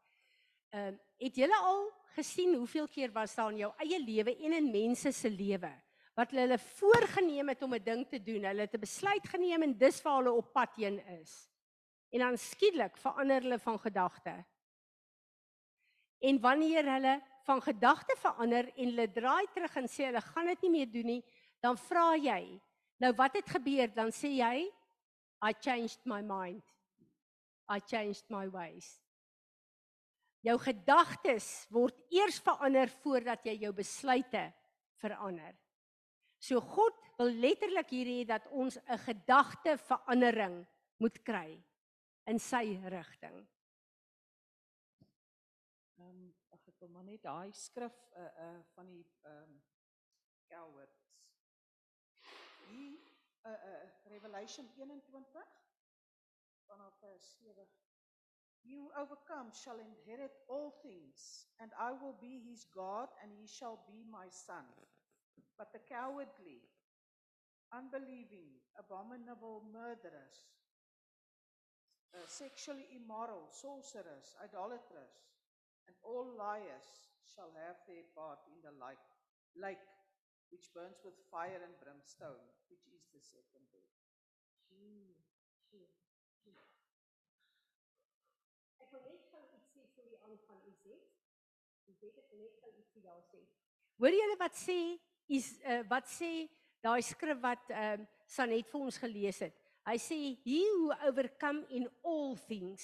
[0.70, 4.54] Ehm uh, het julle al gesien hoeveel keer was daar in jou eie lewe en
[4.54, 5.72] in mense se lewe
[6.14, 9.78] wat hulle voorgenem het om 'n ding te doen, hulle het 'n besluit geneem en
[9.78, 11.50] dis waar hulle op pad heen is.
[12.10, 14.46] En dan skielik verander hulle van gedagte.
[16.20, 20.62] En wanneer hulle van gedagte verander en hulle draai terug en sê hulle gaan dit
[20.62, 21.24] nie meer doen nie,
[21.60, 22.62] dan vra jy,
[22.98, 23.94] nou wat het gebeur?
[23.94, 24.72] Dan sê jy,
[25.42, 26.62] I changed my mind.
[27.68, 29.00] I changed my ways.
[30.44, 34.46] Jou gedagtes word eers verander voordat jy jou besluite
[35.02, 35.56] verander.
[36.40, 40.66] So God wil letterlik hier hê dat ons 'n gedagte verandering
[40.98, 41.60] moet kry
[42.28, 43.48] in sy rigting.
[46.00, 49.62] Ehm um, ek wil maar net daai skrif uh uh van die ehm um,
[50.50, 50.99] Calvert
[53.46, 55.24] uh, uh, Revelation 21
[56.70, 57.68] vanaf vers 7
[58.64, 63.48] He who overcomes shall inherit all things and I will be his God and he
[63.48, 64.68] shall be my son.
[65.58, 66.60] But the cowardly
[67.72, 70.40] unbelieving abominable murderers
[72.14, 75.16] uh, sexually immoral sorcerers idolaters
[75.88, 76.90] and all liars
[77.24, 79.08] shall have their part in the lake
[79.56, 79.88] lake
[80.50, 82.42] which burns with fire and brimstone,
[82.74, 83.90] which is the second death.
[88.80, 90.96] Ek wil net gou iets sê vir die aan van u sê.
[91.90, 93.42] Ek weet ek net gou ietsie daar sê.
[94.00, 94.78] Hoor julle wat sê
[95.30, 96.32] is uh, wat sê
[96.86, 99.56] daai skrif wat ehm uh, Sanet vir ons gelees het.
[99.90, 102.84] Hy sê he who overcome in all things.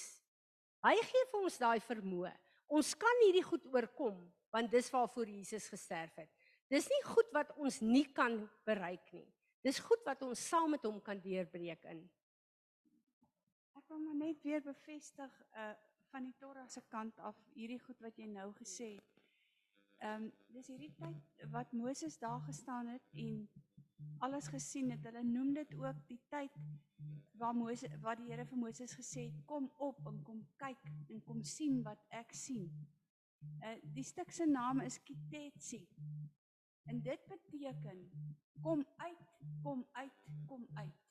[0.82, 2.32] Hy gee vir ons daai vermoë.
[2.74, 4.18] Ons kan hierdie goed oorkom
[4.54, 6.30] want dis waarvoor Jesus gesterf het.
[6.72, 9.26] Dis nie goed wat ons nie kan bereik nie.
[9.66, 12.04] Dis goed wat ons saam met hom kan deurbreek in.
[13.74, 15.74] Ek wil maar net weer bevestig uh
[16.12, 19.16] van die Torah se kant af hierdie goed wat jy nou gesê het.
[19.98, 23.48] Ehm um, dis hierdie tyd wat Moses daar gestaan het en
[24.24, 25.02] alles gesien het.
[25.04, 26.54] Hulle noem dit ook die tyd
[27.42, 31.22] waar Moses wat die Here vir Moses gesê het, kom op en kom kyk en
[31.26, 32.70] kom sien wat ek sien.
[33.60, 35.82] Uh die stuk se naam is Kitetsi.
[36.86, 38.10] En dit beteken
[38.62, 39.18] kom uit,
[39.62, 41.04] kom uit, kom uit.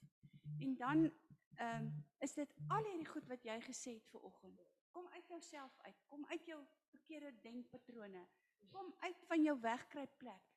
[0.59, 1.11] En dan
[1.55, 4.61] ehm um, is dit al hierdie goed wat jy gesê het vir oggend.
[4.91, 5.95] Kom uit jouself uit.
[6.07, 6.59] Kom uit jou
[6.89, 8.27] verkeerde denkpatrone.
[8.71, 10.51] Kom uit van jou wegkruipplek.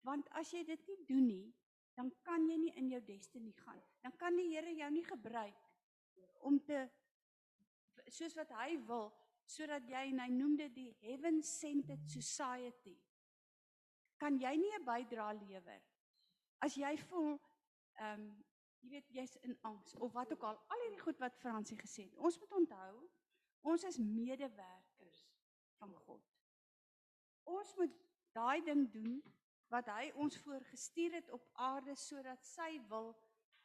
[0.00, 1.54] Want as jy dit nie doen nie,
[1.94, 3.82] dan kan jy nie in jou destiny gaan.
[4.00, 5.68] Dan kan die Here jou nie gebruik
[6.40, 6.88] om te
[8.08, 9.10] soos wat hy wil
[9.50, 12.96] sodat jy en hy noem dit die heaven centered society
[14.20, 15.82] kan jy nie 'n bydrae lewer
[16.66, 17.34] as jy voel
[18.00, 18.30] ehm um,
[18.80, 20.60] jy weet jy's in angs of wat ook al.
[20.72, 22.16] Al hierdie goed wat Fransie gesê het.
[22.16, 23.08] Ons moet onthou
[23.60, 25.18] ons is medewerkers
[25.80, 26.28] van God.
[27.44, 27.96] Ons moet
[28.32, 29.18] daai ding doen
[29.68, 33.12] wat hy ons voorgestuur het op aarde sodat sy wil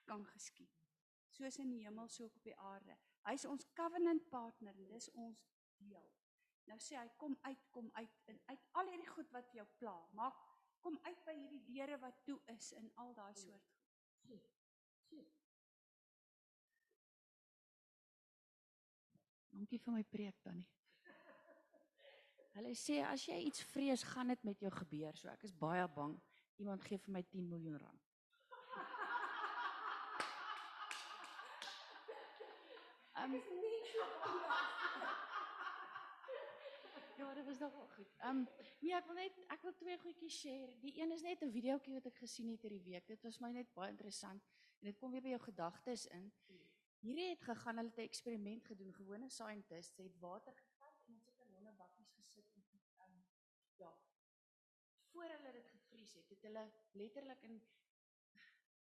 [0.10, 0.84] kan geskied.
[1.32, 2.98] Soos in die hemel so op die aarde.
[3.30, 5.48] Hy's ons covenant partner en dis ons
[5.80, 6.15] deel
[6.70, 9.96] Nou sê hy kom uit, kom uit en uit al hierdie goed wat jou pla.
[10.18, 10.38] Maak
[10.82, 13.74] kom uit by hierdie deure wat toe is in al daai soort
[14.26, 14.52] goed.
[19.56, 20.68] Dankie vir my preek Tannie.
[22.58, 25.16] Hulle sê as jy iets vrees, gaan dit met jou gebeur.
[25.16, 26.18] So ek is baie bang.
[26.60, 28.04] Iemand gee vir my 10 miljoen rand.
[33.26, 33.32] Um,
[37.18, 38.16] Ja, dit was nogal goed.
[38.18, 38.48] Ehm um,
[38.80, 40.74] nee, ek wil net ek wil twee goedjies share.
[40.82, 43.08] Die een is net 'n videoetjie wat ek gesien het hierdie week.
[43.08, 44.44] Dit was my net baie interessant
[44.80, 46.32] en dit kom weer by jou gedagtes in.
[47.06, 48.94] Hierdie het gegaan, hulle het 'n eksperiment gedoen.
[48.94, 52.64] Gewone scientists het water gevat en in sulke ronde bakkies gesit en
[52.98, 53.24] ehm um,
[53.78, 53.94] ja.
[55.12, 57.62] Voor hulle dit gevries het, het hulle letterlik in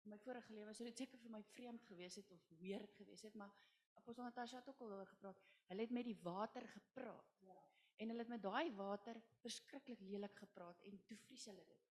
[0.03, 3.33] my vorige lewe sou dit seker vir my vreemd gewees het of weird gewees het,
[3.33, 3.53] maar
[3.93, 5.37] Apostel Natasha het ook al oor gepraat.
[5.67, 7.37] Hulle het met die water gepraat.
[7.39, 7.72] Ja.
[8.01, 11.89] En hulle het met daai water verskriklik lelik gepraat en toe vries hulle dit.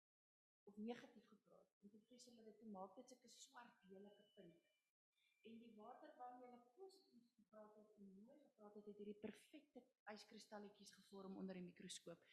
[0.63, 4.67] Of negatief gepraat en toe vries hulle dit toe maak dit sulke swart lelike punte.
[5.47, 9.83] En die water waarmee hulle positief gepraat het en mooi gepraat het, het hierdie perfekte
[10.13, 12.23] yskristalletjies gevorm onder die mikroskoop.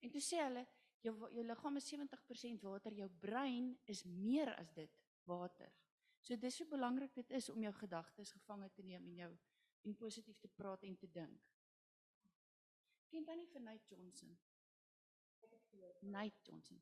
[0.00, 0.64] En toe sê hulle
[1.04, 5.72] jou jou liggaam is 70% water, jou brein is meer as dit, water.
[6.20, 9.30] So dis so belangrik dit is om jou gedagtes gevange te neem en jou
[9.88, 11.46] en positief te praat en te dink.
[13.10, 14.36] Ken tannie vir Nate Johnson?
[16.02, 16.80] Nate Johnson.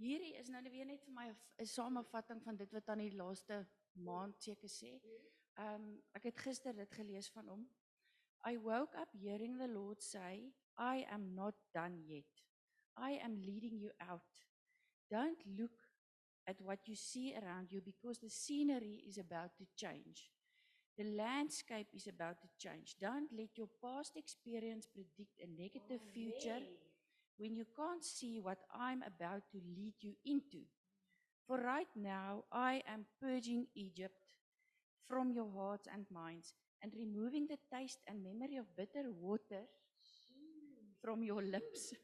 [0.00, 3.66] Hierdie is nou weer net vir my 'n samevatting van dit wat aan die laaste
[3.92, 4.92] maand seker sê.
[5.58, 7.68] Um, ek het gister dit gelees van hom.
[8.46, 12.42] I woke up hearing the Lord say, I am not done yet.
[12.96, 14.46] I am leading you out.
[15.10, 15.76] Don't look
[16.46, 20.30] at what you see around you because the scenery is about to change.
[21.00, 22.96] The landscape is about to change.
[23.00, 26.60] Don't let your past experience predict a negative future
[27.38, 30.58] when you can't see what I'm about to lead you into.
[31.46, 34.12] For right now, I am purging Egypt
[35.08, 39.62] from your hearts and minds and removing the taste and memory of bitter water
[41.02, 41.94] from your lips.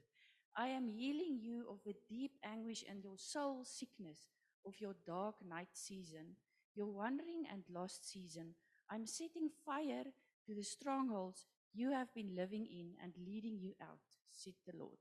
[0.56, 4.20] I am healing you of the deep anguish and your soul sickness
[4.64, 6.36] of your dark night season,
[6.74, 8.54] your wandering and lost season.
[8.88, 10.04] I'm setting fire
[10.46, 14.98] to the strongholds you have been living in and leading you out, said the Lord.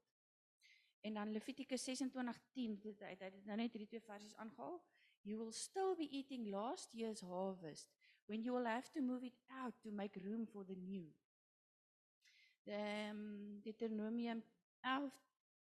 [1.02, 4.82] En dan Levitikus 26:10, dit hy het nou net hierdie twee versies aangehaal.
[5.22, 7.94] You will still be eating last year's harvest
[8.26, 11.14] when you will have to move it out to make room for the new.
[12.66, 14.44] Um, Deuteronomium
[14.82, 15.12] 11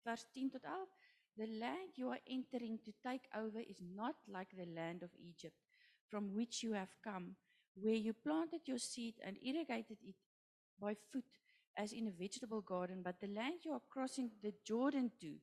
[0.02, 0.88] vers 10 tot 11
[1.36, 5.60] The land you are entering to take over is not like the land of Egypt
[6.08, 7.36] from which you have come
[7.80, 10.16] where you planted your seed and irrigated it
[10.80, 11.24] by foot
[11.76, 15.34] as in a vegetable garden, but the land you are crossing the Jordan to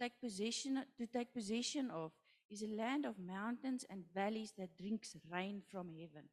[0.00, 2.10] take possession to take possession of
[2.50, 6.28] is a land of mountains and valleys that drinks rain from heaven.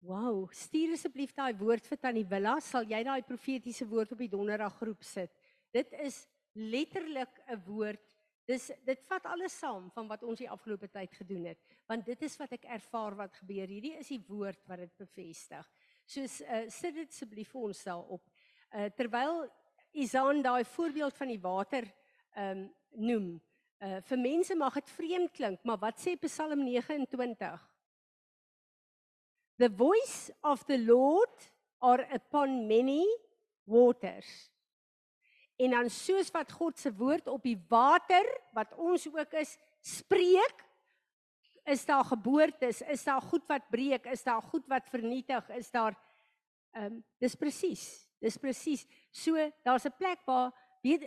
[0.00, 4.30] Wow, stuur asseblief daai woord vir Tannie Willa, sal jy daai profetiese woord op die
[4.30, 5.32] donderdag groep sit.
[5.74, 6.20] Dit is
[6.54, 8.17] letterlik 'n woord
[8.48, 11.58] Dis dit vat alles saam van wat ons die afgelope tyd gedoen het,
[11.90, 13.68] want dit is wat ek ervaar wat gebeur.
[13.68, 15.66] Hierdie is die woord wat dit bevestig.
[16.08, 18.24] Soos uh, sit dit asseblief vir ons stel op.
[18.72, 19.44] Uh, terwyl
[20.00, 21.84] Isaan daai voorbeeld van die water
[22.36, 22.66] ehm um,
[22.98, 23.26] noem.
[23.84, 27.60] Uh, vir mense mag dit vreemd klink, maar wat sê Psalm 29?
[29.58, 33.04] The voice of the Lord are upon many
[33.68, 34.48] waters.
[35.58, 40.64] En dan soos wat God se woord op die water wat ons ook is spreek,
[41.68, 45.96] is daar geboortes, is daar goed wat breek, is daar goed wat vernietig, is daar
[46.76, 47.84] ehm um, dis presies.
[48.20, 48.86] Dis presies.
[49.10, 49.34] So
[49.64, 50.52] daar's 'n plek waar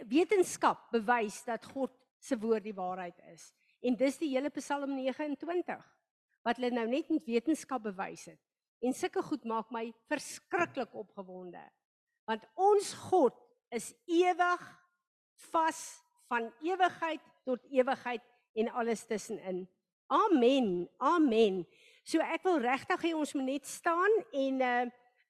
[0.07, 3.53] wetenskap bewys dat God se woord die waarheid is.
[3.81, 5.81] En dis die hele Psalm 29
[6.41, 8.39] wat hulle nou net met wetenskap bewys het.
[8.81, 11.61] En sulke goed maak my verskriklik opgewonde.
[12.25, 13.37] Want ons God
[13.71, 14.63] is ewig
[15.51, 15.79] vas
[16.27, 19.63] van ewigheid tot ewigheid en alles tussenin.
[20.11, 20.89] Amen.
[20.97, 21.63] Amen.
[22.03, 24.81] So ek wil regtig hê ons moet net staan en uh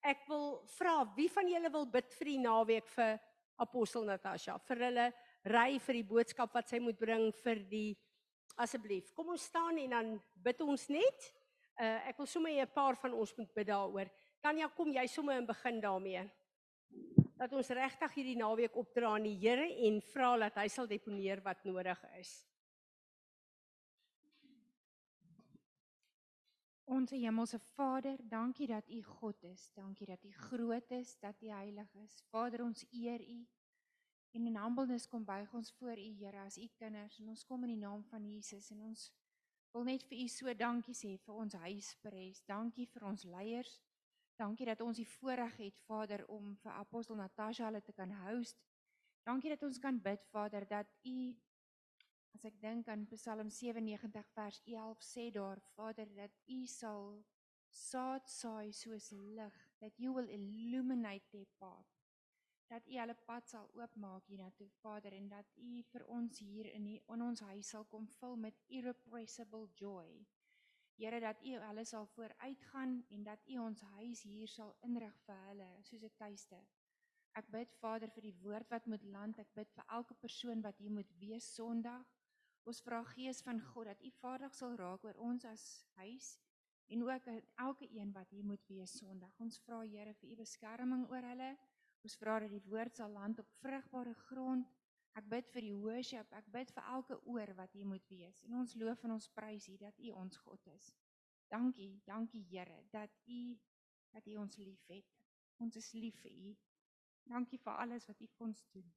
[0.01, 3.19] ek wil vra wie van julle wil bid vir die naweek vir
[3.61, 5.03] apostel Natasha vir hulle
[5.45, 7.91] ry vir die boodskap wat sy moet bring vir die
[8.57, 9.11] asseblief.
[9.13, 10.09] Kom ons staan en dan
[10.41, 11.29] bid ons net.
[11.77, 14.09] Uh ek wil sommer 'n paar van ons moet bid daaroor.
[14.41, 16.25] Tanya, kom jy sommer in begin daarmee
[17.41, 21.41] dat ons regtig hierdie naweek opdra aan die Here en vra dat hy sal deponeer
[21.41, 22.33] wat nodig is.
[26.91, 29.71] Onse hemelse Vader, dankie dat U God is.
[29.73, 32.19] Dankie dat U groot is, dat U heilig is.
[32.29, 33.39] Vader, ons eer U.
[34.37, 37.63] En in humbleness kom buig ons voor U, Here, as U kinders en ons kom
[37.63, 39.09] in die naam van Jesus en ons
[39.71, 42.43] wil net vir U so dankie sê vir ons huispres.
[42.45, 43.79] Dankie vir ons leiers.
[44.41, 48.57] Dankie dat ons die voorreg het Vader om vir apostel Natasha hulle te kan host.
[49.27, 51.17] Dankie dat ons kan bid Vader dat U
[52.33, 57.19] as ek dink aan Psalm 97 vers 11 sê daar Vader dat U sal
[57.69, 61.93] saad saai soos lig that you will illuminate their path
[62.71, 66.89] dat u hulle pad sal oopmaak hiernatoe Vader en dat u vir ons hier in
[66.89, 70.09] die, in ons huis sal kom vul met irrepressible joy
[71.01, 75.41] Here dat u hulle sal vooruitgaan en dat u ons huis hier sal inrig vir
[75.47, 76.61] hulle soos 'n tuiste
[77.39, 79.37] Ek bid Vader vir die woord wat moet land.
[79.39, 82.07] Ek bid vir elke persoon wat hier moet wees Sondag.
[82.67, 85.63] Ons vra Gees van God dat U vaardig sal raak oor ons as
[86.01, 86.33] huis
[86.91, 87.29] en ook
[87.63, 89.31] elke een wat hier moet wees Sondag.
[89.39, 91.53] Ons vra Here vir U beskerming oor hulle.
[92.03, 94.67] Ons vra dat die woord sal land op vrugbare grond.
[95.20, 96.32] Ek bid vir die worship.
[96.34, 98.43] Ek bid vir elke oor wat hier moet wees.
[98.47, 100.93] En ons loof en ons prys U dat U ons God is.
[101.51, 103.41] Dankie, dankie Here dat U
[104.16, 105.07] dat U ons liefhet.
[105.59, 106.55] Ons is lief vir U.
[107.28, 108.91] Dankie vir alles wat U vir ons doen.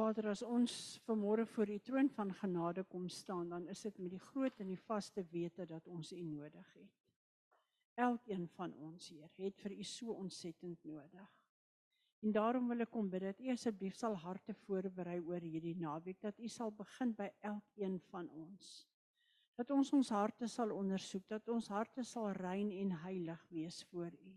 [0.00, 0.74] Vader, as ons
[1.04, 4.70] vanmôre voor U troon van genade kom staan, dan is dit met die groot en
[4.72, 6.99] die vaste wete dat ons U nodig het.
[7.94, 11.32] Elkeen van ons, Heer, het vir U so ontsettend nodig.
[12.20, 16.20] En daarom wil ek kom bid dat U asseblief sal harte voorberei oor hierdie naweek,
[16.20, 18.90] dat U sal begin by elkeen van ons
[19.60, 24.08] dat ons ons harte sal ondersoek, dat ons harte sal rein en heilig wees voor
[24.08, 24.30] U.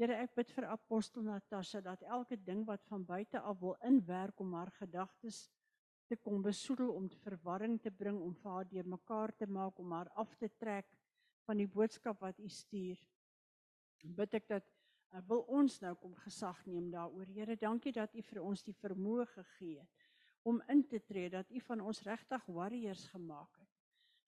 [0.00, 4.40] Here, ek bid vir apostel Natasha dat elke ding wat van buite af wil inwerk
[4.42, 5.44] om haar gedagtes
[6.10, 9.78] te kom besoedel om te verwarring te bring om vir haar deur mekaar te maak
[9.78, 10.90] om haar af te trek
[11.46, 13.00] van die boodskap wat U stuur.
[14.02, 14.68] Bid ek dat
[15.12, 17.26] uh, wil ons nou kom gesag neem daaroor.
[17.26, 20.08] Here, dankie dat U vir ons die vermoë gegee het
[20.42, 23.72] om in te tree dat U van ons regtig warriors gemaak het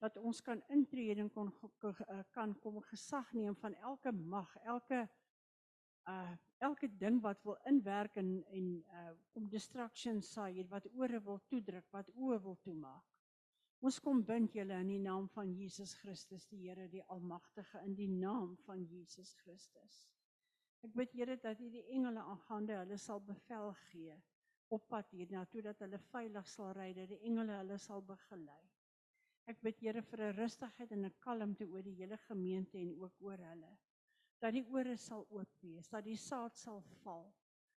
[0.04, 1.52] dat ons kan intree en kon
[1.88, 5.06] eh, kan kom gesag neem van elke mag, elke
[6.08, 6.34] uh
[6.64, 11.86] elke ding wat wil inwerk en en uh om distractions saai, wat ore wil toedruk,
[11.92, 13.13] wat oë wil toemaak.
[13.80, 17.94] Ons kom bind julle in die naam van Jesus Christus, die Here, die Almagtige, in
[17.94, 20.08] die naam van Jesus Christus.
[20.84, 24.16] Ek bid Here dat U die engele aangaande hulle sal bevel gee
[24.74, 28.62] op pad hiernatoe dat hulle veilig sal ry, dat die engele hulle sal begelei.
[29.50, 33.20] Ek bid Here vir 'n rustigheid en 'n kalmte oor die hele gemeente en ook
[33.20, 33.72] oor hulle.
[34.40, 37.32] Dat die ore sal oop wees, dat die saad sal val,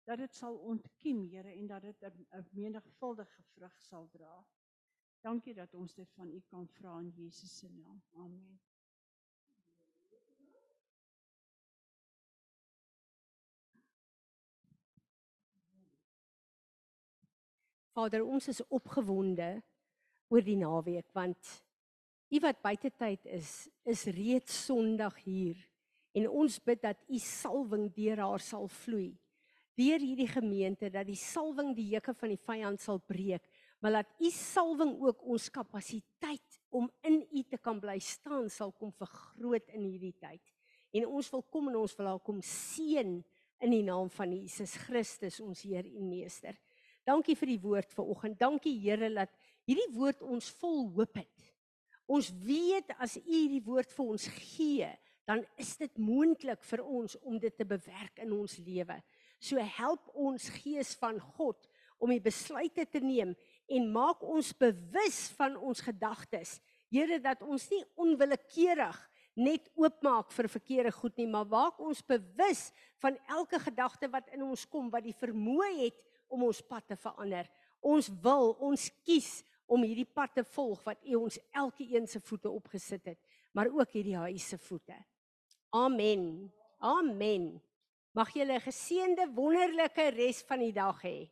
[0.06, 4.44] dat dit sal ontkiem, Here, en dat dit 'n menigvuldige vrug sal dra.
[5.24, 8.02] Dankie dat ons dit van U kan vra in Jesus se naam.
[8.12, 8.60] Amen.
[17.94, 19.62] Vader, ons is opgewonde
[20.28, 21.50] oor die naweek want
[22.34, 25.60] u wat buite tyd is is reeds Sondag hier
[26.18, 29.12] en ons bid dat u salwing deur haar sal vloei
[29.78, 33.46] deur hierdie gemeente dat die salwing die hekke van die vyand sal breek
[33.84, 38.72] maar dat u salwing ook ons kapasiteit om in u te kan bly staan sal
[38.72, 40.54] kom vergroot in hierdie tyd
[40.96, 43.18] en ons wil kom en ons wil haar kom seën
[43.64, 46.56] in die naam van Jesus Christus ons Heer en Meester.
[47.04, 48.38] Dankie vir die woord vanoggend.
[48.40, 49.32] Dankie Here dat
[49.68, 51.50] hierdie woord ons vol hoop het.
[52.08, 54.88] Ons weet as U hierdie woord vir ons gee,
[55.24, 58.98] dan is dit moontlik vir ons om dit te bewerk in ons lewe.
[59.40, 61.68] So help ons Gees van God
[61.98, 63.32] om die besluite te neem
[63.66, 66.58] en maak ons bewus van ons gedagtes.
[66.92, 68.98] Here dat ons nie onwillekeurig
[69.34, 72.68] net oopmaak vir verkeerde goed nie, maar maak ons bewus
[73.02, 75.98] van elke gedagte wat in ons kom wat die vermoë het
[76.30, 77.48] om ons pad te verander.
[77.84, 82.20] Ons wil, ons kies om hierdie pad te volg wat U ons elke een se
[82.22, 83.20] voete opgesit het,
[83.52, 84.96] maar ook hierdie huis se voete.
[85.74, 86.52] Amen.
[86.78, 87.60] Amen.
[88.14, 91.30] Mag jy 'n geseënde wonderlike res van die dag hê.